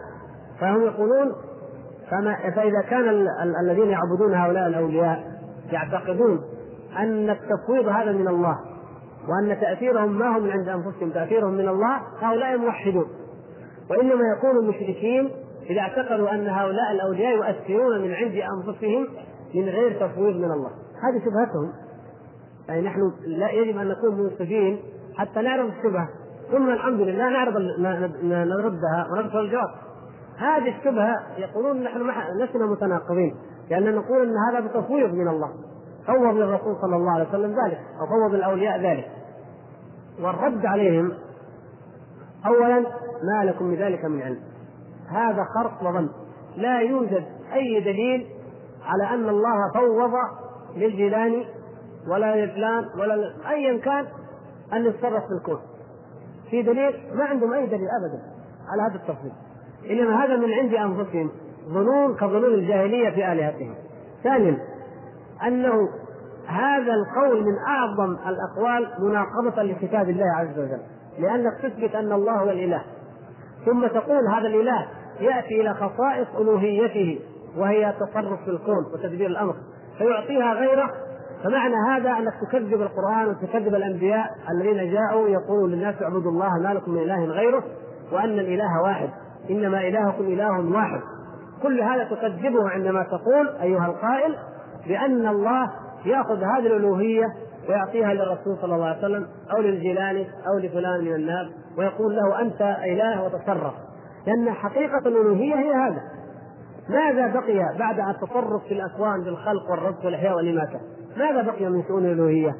فهم 0.59 0.81
يقولون 0.81 1.31
فما 2.11 2.35
فإذا 2.55 2.81
كان 2.89 3.09
ال 3.09 3.27
ال 3.43 3.55
الذين 3.69 3.89
يعبدون 3.89 4.33
هؤلاء 4.33 4.67
الأولياء 4.67 5.23
يعتقدون 5.71 6.41
أن 6.99 7.29
التفويض 7.29 7.87
هذا 7.87 8.11
من 8.11 8.27
الله. 8.27 8.74
وأن 9.29 9.59
تأثيرهم 9.61 10.19
ما 10.19 10.35
هو 10.35 10.39
من 10.39 10.51
عند 10.51 10.69
أنفسهم 10.69 11.09
تأثيرهم 11.09 11.53
من 11.53 11.69
الله 11.69 12.01
هؤلاء 12.21 12.57
موحدون 12.57 13.07
وإنما 13.89 14.21
يكونوا 14.37 14.61
مشركين 14.61 15.29
إذا 15.69 15.79
اعتقدوا 15.79 16.31
أن 16.33 16.47
هؤلاء 16.47 16.91
الأولياء 16.91 17.35
يؤثرون 17.35 18.01
من 18.01 18.13
عند 18.13 18.33
أنفسهم 18.35 19.07
من 19.55 19.69
غير 19.69 20.07
تفويض 20.07 20.35
من 20.35 20.51
الله. 20.51 20.69
هذه 21.03 21.19
شبهتهم. 21.19 21.73
يعني 22.67 22.81
نحن 22.81 23.11
لا 23.25 23.51
يجب 23.51 23.77
أن 23.77 23.87
نكون 23.87 24.15
منصفين 24.17 24.79
حتى 25.17 25.41
نعرف 25.41 25.69
الشبهة. 25.77 26.09
ثم 26.51 26.69
الحمد 26.69 27.01
لله 27.01 27.29
نعرض 27.29 27.53
نردها 28.23 29.07
ونذكر 29.11 29.39
الجواب. 29.39 29.69
هذه 30.37 30.77
الشبهة 30.77 31.15
يقولون 31.37 31.83
نحن 31.83 32.11
لسنا 32.41 32.65
متناقضين 32.65 33.35
لأن 33.69 33.95
نقول 33.95 34.27
إن 34.27 34.33
هذا 34.49 34.67
بتفويض 34.67 35.13
من 35.13 35.27
الله. 35.27 35.49
فوض 36.07 36.35
للرسول 36.35 36.75
صلى 36.81 36.95
الله 36.95 37.11
عليه 37.11 37.29
وسلم 37.29 37.51
ذلك 37.65 37.79
أو 38.01 38.07
فوض 38.07 38.33
الأولياء 38.33 38.81
ذلك. 38.81 39.11
والرد 40.21 40.65
عليهم 40.65 41.11
اولا 42.45 42.79
ما 43.23 43.45
لكم 43.45 43.71
بذلك 43.71 44.05
من 44.05 44.21
علم. 44.21 44.39
هذا 45.09 45.43
خرق 45.55 45.83
وظن. 45.83 46.09
لا 46.55 46.79
يوجد 46.79 47.23
أي 47.53 47.79
دليل 47.79 48.27
على 48.85 49.03
أن 49.13 49.29
الله 49.29 49.71
فوض 49.73 50.11
للجيلاني 50.75 51.45
ولا 52.07 52.45
لفلان 52.45 52.85
ولا 52.99 53.33
ايا 53.49 53.77
كان 53.77 54.05
أن 54.73 54.85
يتصرف 54.85 55.23
في 55.23 55.33
الكون. 55.39 55.59
في 56.49 56.61
دليل 56.61 56.93
ما 57.13 57.25
عندهم 57.25 57.53
أي 57.53 57.65
دليل 57.65 57.87
ابدا 57.99 58.23
على 58.69 58.81
هذا 58.81 58.95
التفصيل. 58.95 59.31
إنما 59.89 60.25
هذا 60.25 60.37
من 60.37 60.53
عند 60.53 60.73
أنفسهم 60.73 61.31
ظنون 61.67 62.15
كظنون 62.15 62.53
الجاهلية 62.53 63.09
في 63.09 63.31
آلهتهم. 63.31 63.75
ثانيا 64.23 64.74
أنه 65.43 65.89
هذا 66.47 66.93
القول 66.93 67.45
من 67.45 67.57
أعظم 67.67 68.17
الأقوال 68.27 68.87
مناقضة 68.99 69.63
لكتاب 69.63 70.09
الله 70.09 70.35
عز 70.35 70.59
وجل 70.59 70.81
لأنك 71.19 71.53
تثبت 71.63 71.95
أن 71.95 72.11
الله 72.11 72.33
هو 72.33 72.49
الإله. 72.49 72.81
ثم 73.65 73.87
تقول 73.87 74.27
هذا 74.27 74.47
الإله 74.47 74.87
يأتي 75.19 75.61
إلى 75.61 75.73
خصائص 75.73 76.27
ألوهيته 76.39 77.19
وهي 77.57 77.89
التصرف 77.89 78.43
في 78.43 78.49
الكون 78.51 78.85
وتدبير 78.93 79.27
الأمر 79.27 79.55
فيعطيها 79.97 80.53
غيره 80.53 80.91
فمعنى 81.43 81.75
هذا 81.89 82.09
أنك 82.09 82.33
تكذب 82.47 82.81
القرآن 82.81 83.27
وتكذب 83.27 83.75
الأنبياء 83.75 84.25
الذين 84.51 84.91
جاءوا 84.93 85.27
يقولون 85.27 85.71
للناس 85.71 86.01
اعبدوا 86.01 86.31
الله 86.31 86.59
ما 86.63 86.73
لكم 86.73 86.91
من 86.91 87.01
إله 87.01 87.25
غيره 87.25 87.63
وأن 88.11 88.39
الإله 88.39 88.81
واحد 88.83 89.09
إنما 89.49 89.87
إلهكم 89.87 90.23
إله 90.23 90.75
واحد. 90.75 91.01
كل 91.63 91.81
هذا 91.81 92.03
تكذبه 92.03 92.69
عندما 92.69 93.03
تقول 93.03 93.47
أيها 93.61 93.85
القائل 93.85 94.35
بأن 94.87 95.27
الله 95.27 95.71
يأخذ 96.05 96.43
هذه 96.43 96.67
الألوهية 96.67 97.25
ويعطيها 97.69 98.13
للرسول 98.13 98.57
صلى 98.61 98.75
الله 98.75 98.85
عليه 98.85 98.97
وسلم 98.97 99.27
أو 99.53 99.61
للجيلاني 99.61 100.27
أو 100.47 100.59
لفلان 100.59 101.01
من 101.01 101.15
الناس 101.15 101.47
ويقول 101.77 102.15
له 102.15 102.41
أنت 102.41 102.61
إله 102.85 103.23
وتصرف 103.23 103.73
لأن 104.27 104.51
حقيقة 104.51 104.97
الألوهية 104.97 105.55
هي 105.55 105.73
هذا 105.73 106.01
ماذا 106.89 107.27
بقي 107.27 107.77
بعد 107.79 107.99
التصرف 107.99 108.63
في 108.63 108.73
الأكوان 108.73 109.23
بالخلق 109.23 109.71
والرزق 109.71 110.05
والإحياء 110.05 110.35
والاماته؟ 110.35 110.79
ماذا 111.17 111.41
بقي 111.41 111.69
من 111.69 111.83
شؤون 111.87 112.05
الألوهية؟ 112.05 112.55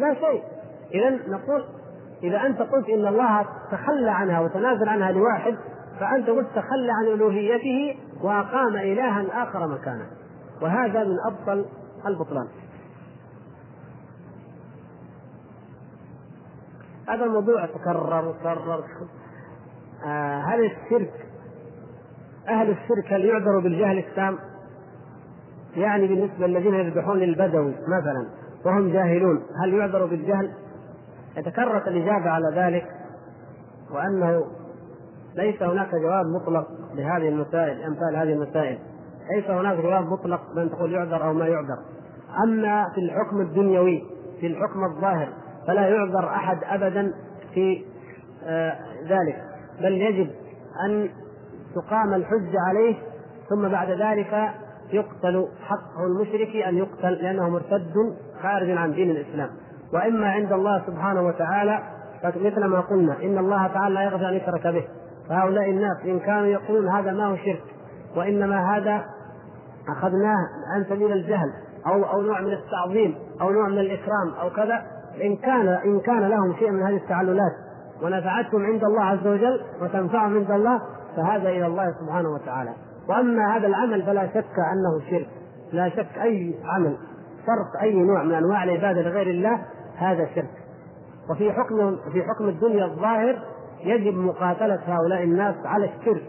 لا 0.00 0.14
شيء. 0.14 0.42
اذا 0.94 1.10
نقول 1.10 1.64
إذا 2.22 2.46
أنت 2.46 2.62
قلت 2.62 2.88
إن 2.88 3.06
الله 3.06 3.46
تخلى 3.72 4.10
عنها 4.10 4.40
وتنازل 4.40 4.88
عنها 4.88 5.12
لواحد 5.12 5.54
فأنت 6.00 6.30
قلت 6.30 6.48
تخلى 6.48 6.92
عن 6.92 7.14
ألوهيته 7.14 7.96
وأقام 8.22 8.76
إلها 8.76 9.42
آخر 9.42 9.68
مكانه. 9.68 10.06
وهذا 10.62 11.04
من 11.04 11.16
ابطل 11.26 11.64
البطلان. 12.06 12.48
هذا 17.08 17.24
الموضوع 17.24 17.66
تكرر 17.66 18.28
وكرر 18.28 18.84
آه 20.06 20.40
هل 20.40 20.64
الشرك 20.64 21.26
أهل 22.48 22.70
الشرك 22.70 23.12
هل 23.12 23.24
يعذروا 23.24 23.62
بالجهل 23.62 23.98
التام؟ 23.98 24.38
يعني 25.76 26.06
بالنسبة 26.06 26.46
للذين 26.46 26.74
يذبحون 26.74 27.18
للبدوي 27.18 27.74
مثلا 27.88 28.26
وهم 28.64 28.92
جاهلون 28.92 29.42
هل 29.64 29.74
يعذروا 29.74 30.08
بالجهل؟ 30.08 30.52
يتكرر 31.36 31.88
الإجابة 31.88 32.30
على 32.30 32.46
ذلك 32.54 32.86
وأنه 33.90 34.44
ليس 35.34 35.62
هناك 35.62 35.94
جواب 35.94 36.26
مطلق 36.26 36.68
لهذه 36.94 37.28
المسائل 37.28 37.82
أمثال 37.82 38.16
هذه 38.16 38.32
المسائل 38.32 38.78
ليس 39.36 39.50
هناك 39.50 39.76
جواب 39.76 40.04
مطلق 40.06 40.40
بأن 40.54 40.70
تقول 40.70 40.92
يعذر 40.92 41.24
أو 41.24 41.32
ما 41.32 41.46
يعذر. 41.46 41.78
أما 42.44 42.84
في 42.94 43.00
الحكم 43.00 43.40
الدنيوي 43.40 44.02
في 44.40 44.46
الحكم 44.46 44.84
الظاهر 44.84 45.28
فلا 45.66 45.88
يعذر 45.88 46.28
أحد 46.28 46.58
أبدا 46.64 47.12
في 47.54 47.84
آه 48.44 48.78
ذلك. 49.08 49.36
بل 49.80 49.92
يجب 49.92 50.30
أن 50.86 51.08
تقام 51.74 52.14
الحجة 52.14 52.60
عليه 52.68 52.94
ثم 53.48 53.68
بعد 53.68 53.90
ذلك 53.90 54.50
يقتل 54.92 55.48
حقه 55.62 56.06
المشرك 56.06 56.56
أن 56.68 56.76
يقتل 56.76 57.12
لأنه 57.12 57.48
مرتد 57.48 57.94
خارج 58.42 58.70
عن 58.70 58.92
دين 58.92 59.10
الإسلام. 59.10 59.50
وإما 59.92 60.30
عند 60.30 60.52
الله 60.52 60.82
سبحانه 60.86 61.22
وتعالى 61.22 61.82
مثل 62.24 62.64
ما 62.64 62.80
قلنا 62.80 63.22
إن 63.22 63.38
الله 63.38 63.66
تعالى 63.66 63.94
لا 63.94 64.02
يغفر 64.02 64.28
أن 64.28 64.34
يشرك 64.34 64.66
به. 64.66 64.84
فهؤلاء 65.28 65.70
الناس 65.70 65.96
إن 66.04 66.18
كانوا 66.18 66.46
يقولون 66.46 66.88
هذا 66.88 67.12
ما 67.12 67.26
هو 67.26 67.36
شرك 67.36 67.62
وإنما 68.16 68.76
هذا 68.76 69.04
أخذناه 69.88 70.46
عن 70.74 70.84
سبيل 70.84 71.12
الجهل 71.12 71.52
أو 71.86 72.04
أو 72.04 72.22
نوع 72.22 72.40
من 72.40 72.52
التعظيم 72.52 73.14
أو 73.40 73.50
نوع 73.50 73.68
من 73.68 73.78
الإكرام 73.78 74.34
أو 74.40 74.50
كذا 74.50 74.82
إن 75.22 75.36
كان 75.36 75.68
إن 75.68 76.00
كان 76.00 76.20
لهم 76.20 76.54
شيء 76.58 76.70
من 76.70 76.82
هذه 76.82 76.96
التعللات 76.96 77.52
ونفعتهم 78.02 78.66
عند 78.66 78.84
الله 78.84 79.04
عز 79.04 79.26
وجل 79.26 79.60
وتنفعهم 79.82 80.36
عند 80.36 80.50
الله 80.50 80.80
فهذا 81.16 81.48
إلى 81.48 81.66
الله 81.66 81.94
سبحانه 82.00 82.28
وتعالى. 82.28 82.70
وأما 83.08 83.56
هذا 83.56 83.66
العمل 83.66 84.02
فلا 84.02 84.26
شك 84.26 84.58
أنه 84.72 85.10
شرك. 85.10 85.28
لا 85.72 85.88
شك 85.88 86.18
أي 86.22 86.54
عمل 86.64 86.96
صرف 87.46 87.82
أي 87.82 87.94
نوع 87.94 88.22
من 88.22 88.34
أنواع 88.34 88.64
العبادة 88.64 89.02
لغير 89.02 89.30
الله 89.30 89.58
هذا 89.96 90.26
شرك. 90.34 90.50
وفي 91.30 91.52
حكم 91.52 91.96
في 92.12 92.22
حكم 92.22 92.48
الدنيا 92.48 92.84
الظاهر 92.84 93.38
يجب 93.84 94.14
مقاتلة 94.14 94.78
هؤلاء 94.86 95.22
الناس 95.22 95.54
على 95.64 95.84
الشرك. 95.84 96.22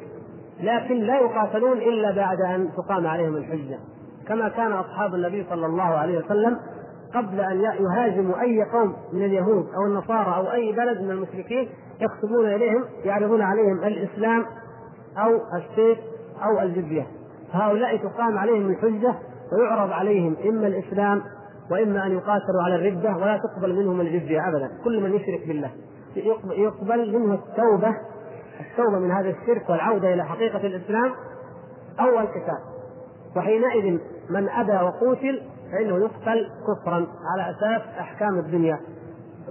لكن 0.61 0.95
لا 0.95 1.19
يقاتلون 1.19 1.77
إلا 1.77 2.11
بعد 2.15 2.41
أن 2.41 2.69
تقام 2.77 3.07
عليهم 3.07 3.35
الحجة. 3.35 3.79
كما 4.27 4.49
كان 4.49 4.71
أصحاب 4.71 5.15
النبي 5.15 5.45
صلى 5.49 5.65
الله 5.65 5.83
عليه 5.83 6.17
وسلم 6.17 6.57
قبل 7.13 7.39
أن 7.39 7.61
يهاجموا 7.61 8.41
أي 8.41 8.63
قوم 8.63 8.95
من 9.13 9.25
اليهود 9.25 9.65
أو 9.75 9.85
النصارى 9.85 10.35
أو 10.35 10.51
أي 10.51 10.71
بلد 10.71 11.01
من 11.01 11.11
المشركين 11.11 11.69
يكتبون 12.01 12.45
إليهم 12.45 12.83
يعرضون 13.05 13.41
عليهم 13.41 13.83
الإسلام 13.83 14.45
أو 15.17 15.39
السيف 15.57 15.97
أو 16.43 16.59
الجزية. 16.61 17.07
هؤلاء 17.51 17.97
تقام 17.97 18.37
عليهم 18.37 18.69
الحجة 18.69 19.15
ويعرض 19.53 19.91
عليهم 19.91 20.35
إما 20.49 20.67
الإسلام 20.67 21.21
وإما 21.71 22.05
أن 22.05 22.11
يقاتلوا 22.11 22.63
على 22.65 22.75
الردة 22.75 23.17
ولا 23.17 23.37
تقبل 23.37 23.75
منهم 23.75 24.01
الجزية 24.01 24.49
ابدا. 24.49 24.71
كل 24.83 25.03
من 25.03 25.13
يشرك 25.13 25.47
بالله 25.47 25.71
يقبل 26.51 27.19
منه 27.19 27.33
التوبة 27.33 27.95
التوبة 28.61 28.99
من 28.99 29.11
هذا 29.11 29.29
الشرك 29.29 29.69
والعودة 29.69 30.13
إلى 30.13 30.25
حقيقة 30.25 30.67
الإسلام 30.67 31.11
أو 31.99 32.19
القتال 32.19 32.59
وحينئذ 33.37 33.99
من 34.29 34.49
أبى 34.49 34.71
وقتل 34.71 35.41
فإنه 35.71 35.97
يقتل 35.97 36.49
كفرا 36.67 37.07
على 37.33 37.49
أساس 37.49 37.81
أحكام 37.99 38.39
الدنيا. 38.39 38.79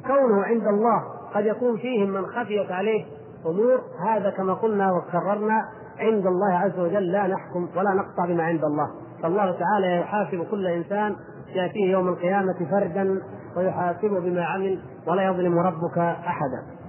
كونه 0.07 0.43
عند 0.43 0.67
الله 0.67 1.03
قد 1.35 1.47
يكون 1.47 1.77
فيهم 1.77 2.11
من 2.11 2.27
خفيت 2.27 2.71
عليه 2.71 3.05
أمور 3.47 3.81
هذا 4.09 4.31
كما 4.31 4.55
قلنا 4.55 4.93
وكررنا 4.93 5.69
عند 5.99 6.27
الله 6.27 6.53
عز 6.53 6.79
وجل 6.79 7.13
لا 7.13 7.27
نحكم 7.27 7.69
ولا 7.77 7.91
نقطع 7.91 8.27
بما 8.27 8.43
عند 8.43 8.65
الله. 8.65 8.91
فالله 9.23 9.59
تعالى 9.59 10.01
يحاسب 10.01 10.47
كل 10.51 10.67
إنسان 10.67 11.17
يأتيه 11.55 11.93
يوم 11.93 12.09
القيامة 12.09 12.67
فردا 12.71 13.23
ويحاسبه 13.57 14.21
بما 14.21 14.45
عمل 14.45 14.79
ولا 15.07 15.23
يظلم 15.23 15.59
ربك 15.59 15.99
أحدا. 15.99 16.80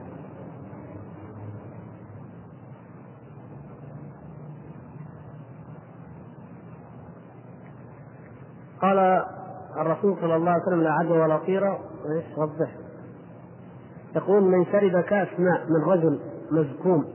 قال 8.81 9.23
الرسول 9.77 10.17
صلى 10.21 10.35
الله 10.35 10.51
عليه 10.51 10.63
وسلم 10.63 10.81
لا 10.81 10.91
عدوى 10.91 11.19
ولا 11.19 11.39
إيش؟ 11.47 12.37
وضح. 12.37 12.71
يقول 14.15 14.43
من 14.43 14.65
شرب 14.65 15.01
كاس 15.01 15.27
ماء 15.39 15.65
من 15.69 15.83
رجل 15.91 16.19
مزكوم. 16.51 17.05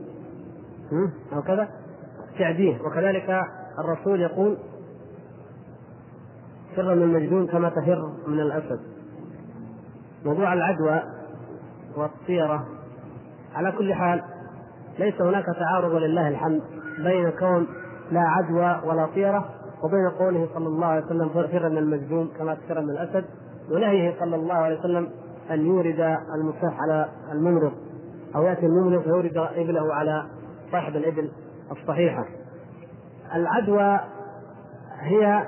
أو 1.33 1.41
كذا؟ 1.41 1.69
تعديه. 2.39 2.81
وكذلك 2.81 3.41
الرسول 3.79 4.21
يقول 4.21 4.57
فر 6.75 6.95
من 6.95 7.03
المجنون 7.03 7.47
كما 7.47 7.69
تفر 7.69 8.11
من 8.27 8.39
الأسد. 8.39 8.79
موضوع 10.25 10.53
العدوى 10.53 11.01
والطيرة 11.97 12.65
على 13.55 13.71
كل 13.71 13.93
حال 13.93 14.23
ليس 14.99 15.21
هناك 15.21 15.45
تعارض 15.45 15.93
ولله 15.93 16.27
الحمد 16.27 16.61
بين 17.03 17.29
كون 17.29 17.67
لا 18.11 18.21
عدوى 18.21 18.81
ولا 18.89 19.05
طيرة 19.05 19.49
وبين 19.83 20.09
قوله 20.09 20.47
صلى 20.53 20.67
الله 20.67 20.87
عليه 20.87 21.05
وسلم 21.05 21.29
فر 21.29 21.69
من 21.69 21.77
المجنون 21.77 22.29
كما 22.39 22.55
تفر 22.55 22.81
من 22.81 22.89
الأسد 22.89 23.25
ونهيه 23.71 24.15
صلى 24.19 24.35
الله 24.35 24.53
عليه 24.53 24.79
وسلم 24.79 25.09
أن 25.51 25.65
يورد 25.65 26.17
المصح 26.35 26.81
على 26.81 27.09
الممرض 27.31 27.71
أو 28.35 28.43
يأتي 28.43 28.65
الممرض 28.65 29.03
فيورد 29.03 29.37
إبله 29.37 29.93
على 29.93 30.25
صاحب 30.71 30.95
الإبل 30.95 31.31
الصحيحة. 31.71 32.25
العدوى 33.35 33.99
هي 34.99 35.47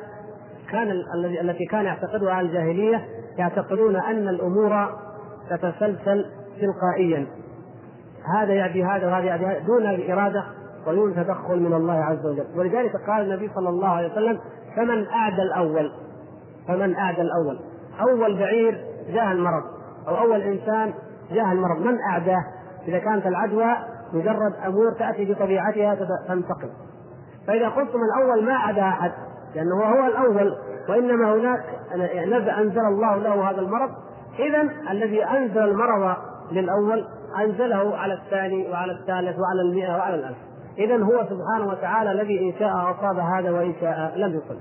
كان 0.72 0.92
الذي 1.16 1.42
التي 1.42 1.66
كان 1.66 1.86
يعتقدها 1.86 2.42
الجاهلية 2.42 3.06
يعتقدون 3.38 3.96
أن 3.96 4.28
الأمور 4.28 4.90
تتسلسل 5.50 6.26
تلقائيا. 6.62 7.28
هذا 8.36 8.54
يعدي 8.54 8.84
هذا 8.84 9.08
وهذا 9.08 9.26
يعدي 9.26 9.46
هذا 9.46 9.60
دون 9.60 9.86
الإرادة 9.86 10.44
ويوجد 10.88 11.24
تدخل 11.24 11.60
من 11.60 11.74
الله 11.74 11.94
عز 11.94 12.26
وجل. 12.26 12.46
ولذلك 12.56 12.92
قال 13.08 13.22
النبي 13.22 13.52
صلى 13.56 13.70
الله 13.70 13.88
عليه 13.88 14.12
وسلم 14.12 14.40
فمن 14.76 15.08
أعدى 15.08 15.42
الأول 15.42 15.92
فمن 16.68 16.96
أعدى 16.96 17.22
الأول. 17.22 17.60
أول 18.02 18.40
بعير 18.40 18.86
جاء 19.10 19.32
المرض 19.32 19.64
أو 20.08 20.18
أول 20.18 20.42
إنسان 20.42 20.94
جاء 21.32 21.52
المرض. 21.52 21.82
من 21.82 21.98
أعداه؟ 22.12 22.44
إذا 22.88 23.00
كانت 23.00 23.26
العدوى 23.26 23.76
مجرد 24.14 24.54
أمور 24.66 24.92
تأتي 25.00 25.34
بطبيعتها 25.34 25.96
تنتقل 26.28 26.70
فإذا 27.48 27.70
قلتم 27.70 28.00
الأول 28.04 28.46
ما 28.46 28.54
عدا 28.54 28.82
أحد 28.82 29.12
لأنه 29.56 29.76
هو 29.76 30.08
الأول 30.08 30.58
وإنما 30.90 31.34
هناك 31.34 31.64
أنزل 32.50 32.86
الله 32.86 33.16
له 33.16 33.50
هذا 33.50 33.62
المرض. 33.62 33.90
إذا 34.40 34.62
الذي 34.92 35.26
أنزل 35.26 35.64
المرض 35.64 36.16
للأول 36.52 37.06
أنزله 37.40 37.98
على 37.98 38.14
الثاني 38.14 38.72
وعلى 38.72 38.92
الثالث 38.92 39.40
وعلى 39.40 39.62
المئة 39.70 39.98
وعلى 39.98 40.16
الألف. 40.16 40.38
إذا 40.80 41.04
هو 41.04 41.24
سبحانه 41.30 41.72
وتعالى 41.72 42.12
الذي 42.12 42.50
إن 42.50 42.60
شاء 42.60 42.92
أصاب 42.92 43.20
هذا 43.20 43.52
وإن 43.52 43.74
شاء 43.82 44.14
لم 44.16 44.36
يصب. 44.38 44.60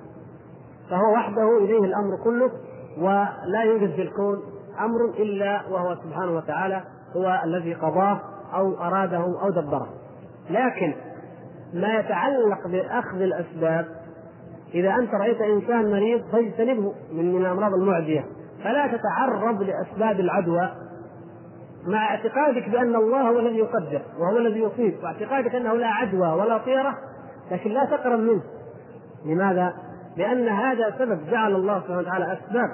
فهو 0.91 1.13
وحده 1.15 1.59
إليه 1.59 1.79
الأمر 1.79 2.17
كله 2.25 2.51
ولا 2.99 3.63
يوجد 3.65 3.91
في 3.91 4.03
الكون 4.03 4.43
أمر 4.81 5.05
إلا 5.19 5.61
وهو 5.71 5.95
سبحانه 5.95 6.37
وتعالى 6.37 6.83
هو 7.17 7.43
الذي 7.45 7.75
قضاه 7.75 8.21
أو 8.55 8.75
أراده 8.83 9.25
أو 9.43 9.51
دبره. 9.51 9.89
لكن 10.51 10.95
ما 11.75 11.99
يتعلق 11.99 12.67
بأخذ 12.69 13.21
الأسباب 13.21 13.87
إذا 14.75 14.95
أنت 14.95 15.15
رأيت 15.15 15.41
إنسان 15.41 15.91
مريض 15.91 16.23
فاجتنبه 16.33 16.95
من 17.13 17.37
الأمراض 17.37 17.75
المعدية. 17.75 18.25
فلا 18.65 18.87
تتعرض 18.87 19.63
لأسباب 19.63 20.21
العدوى 20.21 20.71
مع 21.87 22.15
اعتقادك 22.15 22.69
بأن 22.69 22.97
الله 22.97 23.21
هو 23.21 23.39
الذي 23.39 23.59
يقدر 23.59 24.03
وهو 24.19 24.39
الذي 24.39 24.61
يصيب 24.61 24.95
واعتقادك 25.03 25.55
أنه 25.55 25.75
لا 25.75 25.87
عدوى 25.87 26.29
ولا 26.29 26.59
طيرة 26.59 26.95
لكن 27.51 27.71
لا 27.71 27.85
تقرب 27.85 28.21
منه. 28.21 28.43
لماذا؟ 29.25 29.73
لأن 30.17 30.49
هذا 30.49 30.95
سبب 30.99 31.31
جعل 31.31 31.55
الله 31.55 31.81
سبحانه 31.81 31.99
وتعالى 31.99 32.25
أسباب 32.33 32.69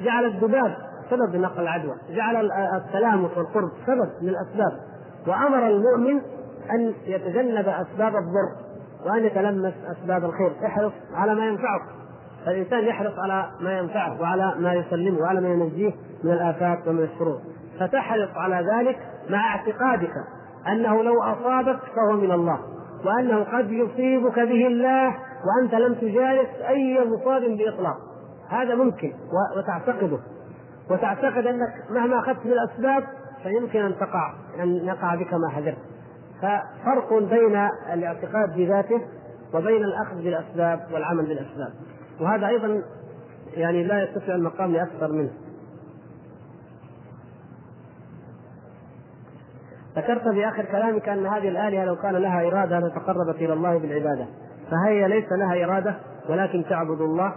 جعل 0.00 0.24
الذباب 0.24 0.76
سبب 1.10 1.36
لنقل 1.36 1.62
العدوى 1.62 1.94
جعل 2.10 2.50
التلامس 2.76 3.30
والقرب 3.36 3.70
سبب 3.86 4.22
من 4.22 4.28
الأسباب 4.28 4.80
وأمر 5.26 5.66
المؤمن 5.66 6.20
أن 6.70 6.94
يتجنب 7.06 7.68
أسباب 7.68 8.12
الضر 8.16 8.64
وأن 9.06 9.24
يتلمس 9.24 9.74
أسباب 9.90 10.24
الخير. 10.24 10.52
احرص 10.66 10.92
على 11.14 11.34
ما 11.34 11.46
ينفعك. 11.46 11.82
فالإنسان 12.46 12.84
يحرص 12.84 13.18
على 13.18 13.50
ما 13.60 13.78
ينفعه 13.78 14.20
وعلى 14.20 14.54
ما 14.58 14.74
يسلمه 14.74 15.20
وعلى 15.20 15.40
ما 15.40 15.48
ينجيه 15.48 15.92
من 16.24 16.32
الآفات 16.32 16.88
ومن 16.88 17.02
الشرور. 17.02 17.40
فتحرص 17.80 18.30
على 18.36 18.66
ذلك 18.72 18.98
مع 19.30 19.54
اعتقادك 19.54 20.14
أنه 20.68 21.02
لو 21.02 21.22
أصابك 21.22 21.78
فهو 21.96 22.16
من 22.16 22.32
الله 22.32 22.58
وأنه 23.04 23.44
قد 23.44 23.72
يصيبك 23.72 24.34
به 24.34 24.66
الله 24.66 25.16
وأنت 25.44 25.74
لم 25.74 25.94
تجالس 25.94 26.48
أي 26.68 27.04
مصاب 27.04 27.42
بإطلاق. 27.42 27.96
هذا 28.48 28.74
ممكن 28.74 29.12
وتعتقده. 29.56 30.18
وتعتقد 30.90 31.46
أنك 31.46 31.90
مهما 31.90 32.18
أخذت 32.18 32.46
من 32.46 32.52
الأسباب 32.52 33.04
فيمكن 33.42 33.80
أن 33.80 33.96
تقع 33.96 34.34
أن 34.62 34.68
يقع 34.68 35.14
بك 35.14 35.34
ما 35.34 35.48
حذرت 35.48 35.78
ففرق 36.42 37.18
بين 37.18 37.68
الاعتقاد 37.92 38.56
بذاته 38.56 39.00
وبين 39.54 39.84
الأخذ 39.84 40.16
بالأسباب 40.16 40.80
والعمل 40.92 41.26
بالأسباب. 41.26 41.72
وهذا 42.20 42.46
أيضا 42.46 42.82
يعني 43.54 43.84
لا 43.84 44.02
يستطيع 44.02 44.34
المقام 44.34 44.72
لأكثر 44.72 45.12
منه. 45.12 45.30
ذكرت 49.96 50.28
في 50.28 50.48
آخر 50.48 50.64
كلامك 50.64 51.08
أن 51.08 51.26
هذه 51.26 51.48
الآلهة 51.48 51.84
لو 51.84 51.96
كان 51.96 52.16
لها 52.16 52.48
إرادة 52.48 52.78
لتقربت 52.78 53.36
إلى 53.36 53.52
الله 53.52 53.78
بالعبادة. 53.78 54.26
فهي 54.70 55.08
ليس 55.08 55.32
لها 55.32 55.64
إرادة 55.64 55.94
ولكن 56.28 56.64
تعبد 56.70 57.00
الله 57.00 57.32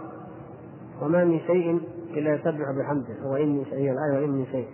وما 1.02 1.24
من 1.24 1.40
شيء 1.40 1.80
إلا 2.10 2.34
يسبح 2.34 2.64
بحمده. 2.78 3.30
وان 3.32 3.48
من 3.48 3.64
شيء 3.64 3.92
الآية 3.92 4.22
وإن 4.22 4.30
من 4.30 4.46
شيء. 4.46 4.68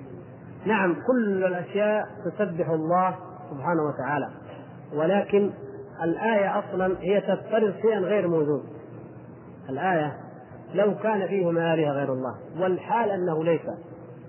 نعم 0.66 0.94
كل 1.06 1.44
الأشياء 1.44 2.04
تسبح 2.24 2.68
الله 2.68 3.14
سبحانه 3.50 3.82
وتعالى. 3.82 4.28
ولكن 4.94 5.50
الآية 6.04 6.58
أصلا 6.58 6.94
هي 7.00 7.20
تفترض 7.20 7.74
شيئا 7.82 7.98
غير 7.98 8.28
موجود. 8.28 8.62
الآية 9.68 10.12
لو 10.74 10.94
كان 10.94 11.26
فيهما 11.26 11.74
آلهة 11.74 11.92
غير 11.92 12.12
الله 12.12 12.34
والحال 12.60 13.10
أنه 13.10 13.44
ليس. 13.44 13.62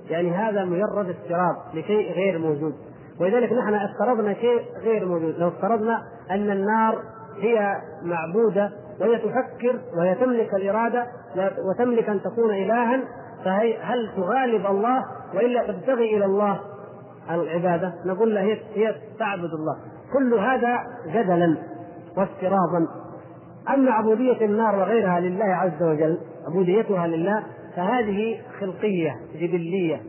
يعني 0.09 0.31
هذا 0.31 0.65
مجرد 0.65 1.09
افتراض 1.09 1.55
لشيء 1.73 2.13
غير 2.13 2.39
موجود. 2.39 2.73
ولذلك 3.19 3.53
نحن 3.53 3.73
افترضنا 3.73 4.33
شيء 4.33 4.61
غير 4.83 5.05
موجود 5.05 5.35
لو 5.37 5.47
افترضنا 5.47 6.01
أن 6.31 6.51
النار 6.51 7.03
هي 7.41 7.75
معبودة 8.03 8.71
وهي 9.01 9.17
تفكر 9.17 9.79
وهي 9.97 10.15
تملك 10.15 10.53
الإرادة 10.53 11.05
وتملك 11.69 12.09
أن 12.09 12.21
تكون 12.21 12.53
الها 12.53 13.01
فهي 13.45 13.77
هل 13.81 14.11
تغالب 14.15 14.65
الله 14.65 15.05
وإلا 15.33 15.71
تبتغي 15.71 16.17
إلى 16.17 16.25
الله 16.25 16.59
العبادة؟ 17.29 17.93
نقول 18.05 18.35
لها 18.35 18.43
هي 18.43 18.57
هي 18.75 18.95
تعبد 19.19 19.53
الله، 19.53 19.77
كل 20.13 20.33
هذا 20.33 20.79
جدلا 21.07 21.57
وافتراضا. 22.17 22.87
أما 23.69 23.91
عبودية 23.91 24.45
النار 24.45 24.75
وغيرها 24.75 25.19
لله 25.19 25.45
عز 25.45 25.83
وجل، 25.83 26.19
عبوديتها 26.47 27.07
لله 27.07 27.43
فهذه 27.75 28.41
خلقية 28.59 29.15
جبلية 29.35 30.01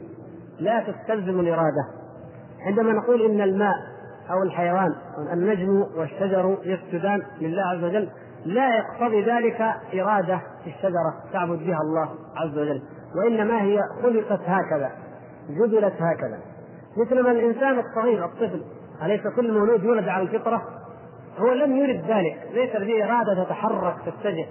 لا 0.60 0.80
تستلزم 0.80 1.40
الإرادة 1.40 1.95
عندما 2.66 2.92
نقول 2.92 3.22
إن 3.22 3.40
الماء 3.40 3.74
أو 4.30 4.42
الحيوان 4.42 4.94
النجم 5.32 5.84
والشجر 5.96 6.58
يسجدان 6.64 7.22
لله 7.40 7.62
عز 7.62 7.84
وجل 7.84 8.08
لا 8.44 8.76
يقتضي 8.76 9.22
ذلك 9.22 9.60
إرادة 9.94 10.40
الشجرة 10.66 11.14
تعبد 11.32 11.58
بها 11.58 11.78
الله 11.80 12.08
عز 12.36 12.58
وجل 12.58 12.82
وإنما 13.16 13.62
هي 13.62 13.80
خلقت 14.02 14.40
هكذا 14.46 14.90
جبلت 15.50 15.94
هكذا. 15.94 16.38
مثلما 16.96 17.30
الإنسان 17.30 17.78
الصغير 17.78 18.24
الطفل 18.24 18.62
أليس 19.02 19.20
كل 19.36 19.52
مولود 19.52 19.84
يولد 19.84 20.08
على 20.08 20.22
الفطرة؟ 20.22 20.62
هو 21.38 21.52
لم 21.52 21.76
يرد 21.76 22.04
ذلك 22.08 22.48
ليس 22.54 22.76
لديه 22.76 23.04
إرادة 23.04 23.44
تتحرك 23.44 23.96
تتجه 24.06 24.46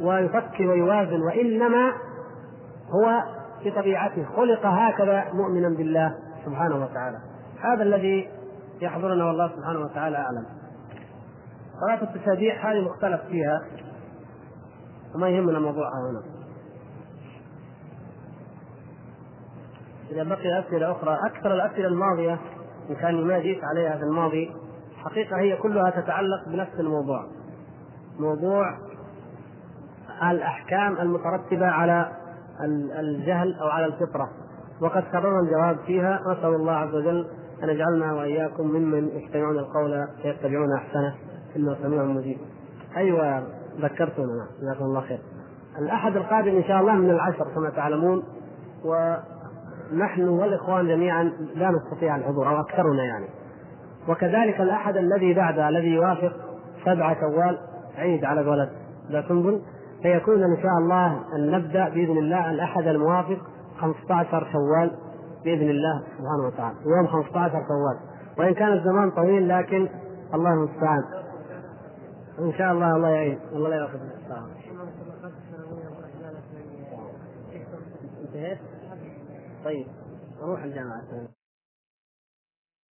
ويفكر 0.00 0.66
ويوازن 0.66 1.22
وإنما 1.22 1.92
هو 2.90 3.22
في 3.62 3.70
طبيعته 3.70 4.24
خلق 4.36 4.66
هكذا 4.66 5.24
مؤمنا 5.32 5.68
بالله 5.68 6.14
سبحانه 6.44 6.76
وتعالى. 6.84 7.18
هذا 7.60 7.82
الذي 7.82 8.28
يحضرنا 8.82 9.24
والله 9.24 9.56
سبحانه 9.56 9.80
وتعالى 9.80 10.16
أعلم. 10.16 10.46
صلاة 11.80 12.02
التسابيح 12.02 12.66
هذه 12.66 12.80
مختلف 12.80 13.20
فيها 13.20 13.60
وما 15.14 15.28
يهمنا 15.28 15.58
موضوعها 15.58 16.10
هنا. 16.10 16.22
إذا 20.10 20.22
بقي 20.22 20.60
أسئلة 20.60 20.92
أخرى 20.92 21.18
أكثر 21.26 21.54
الأسئلة 21.54 21.88
الماضية 21.88 22.38
إن 22.90 22.94
كان 22.94 23.26
ما 23.26 23.38
جيت 23.38 23.60
عليها 23.64 23.96
في 23.96 24.02
الماضي 24.02 24.50
حقيقة 25.04 25.38
هي 25.38 25.56
كلها 25.56 25.90
تتعلق 25.90 26.48
بنفس 26.48 26.80
الموضوع. 26.80 27.26
موضوع 28.18 28.78
الأحكام 30.30 30.96
المترتبة 30.98 31.66
على 31.66 32.12
الجهل 32.98 33.54
أو 33.60 33.68
على 33.68 33.86
الفطرة. 33.86 34.28
وقد 34.80 35.02
كررنا 35.02 35.40
الجواب 35.40 35.78
فيها 35.86 36.20
نسأل 36.20 36.54
الله 36.54 36.72
عز 36.72 36.94
وجل 36.94 37.26
أن 37.64 37.68
يجعلنا 37.68 38.12
وإياكم 38.12 38.66
ممن 38.66 39.08
يستمعون 39.08 39.58
القول 39.58 40.06
فيتبعون 40.22 40.76
أحسنه 40.76 41.14
إنه 41.56 41.76
سميع 41.82 42.02
مجيب. 42.02 42.38
أيوة 42.96 43.42
ذكرتنا 43.80 44.46
جزاكم 44.62 44.84
الله 44.84 45.00
خير. 45.00 45.18
الأحد 45.78 46.16
القادم 46.16 46.56
إن 46.56 46.64
شاء 46.64 46.80
الله 46.80 46.92
من 46.92 47.10
العشر 47.10 47.44
كما 47.54 47.70
تعلمون 47.70 48.22
ونحن 48.84 50.28
والإخوان 50.28 50.88
جميعا 50.88 51.24
لا 51.54 51.70
نستطيع 51.70 52.16
الحضور 52.16 52.48
أو 52.48 52.60
أكثرنا 52.60 53.04
يعني. 53.04 53.26
وكذلك 54.08 54.60
الأحد 54.60 54.96
الذي 54.96 55.34
بعده 55.34 55.68
الذي 55.68 55.88
يوافق 55.88 56.32
سبعة 56.84 57.20
شوال 57.20 57.58
عيد 57.96 58.24
على 58.24 58.44
قولة 58.44 58.70
ذا 59.10 59.24
سنبل 59.28 59.60
فيكون 60.02 60.42
إن 60.42 60.56
شاء 60.62 60.78
الله 60.78 61.20
أن 61.36 61.50
نبدأ 61.50 61.88
بإذن 61.88 62.18
الله 62.18 62.50
الأحد 62.50 62.86
الموافق 62.86 63.38
15 63.80 64.46
شوال. 64.52 64.90
بإذن 65.44 65.70
الله 65.70 66.02
سبحانه 66.18 66.46
وتعالى. 66.46 66.76
يوم 66.86 67.06
15 67.06 67.50
شوال 67.50 67.98
وإن 68.38 68.54
كان 68.54 68.72
الزمان 68.72 69.10
طويل 69.10 69.48
لكن 69.48 69.88
الله 70.34 70.52
المستعان. 70.52 71.02
إن 72.38 72.52
شاء 72.52 72.72
الله 72.72 72.96
الله 72.96 73.08
يعين. 73.08 73.38
الله 73.52 73.68
لا 73.68 73.76
ياخذ 73.76 73.98
انتهيت؟ 78.20 78.58
طيب 79.64 79.86
نروح 80.42 80.62
الجامعة. 80.62 81.02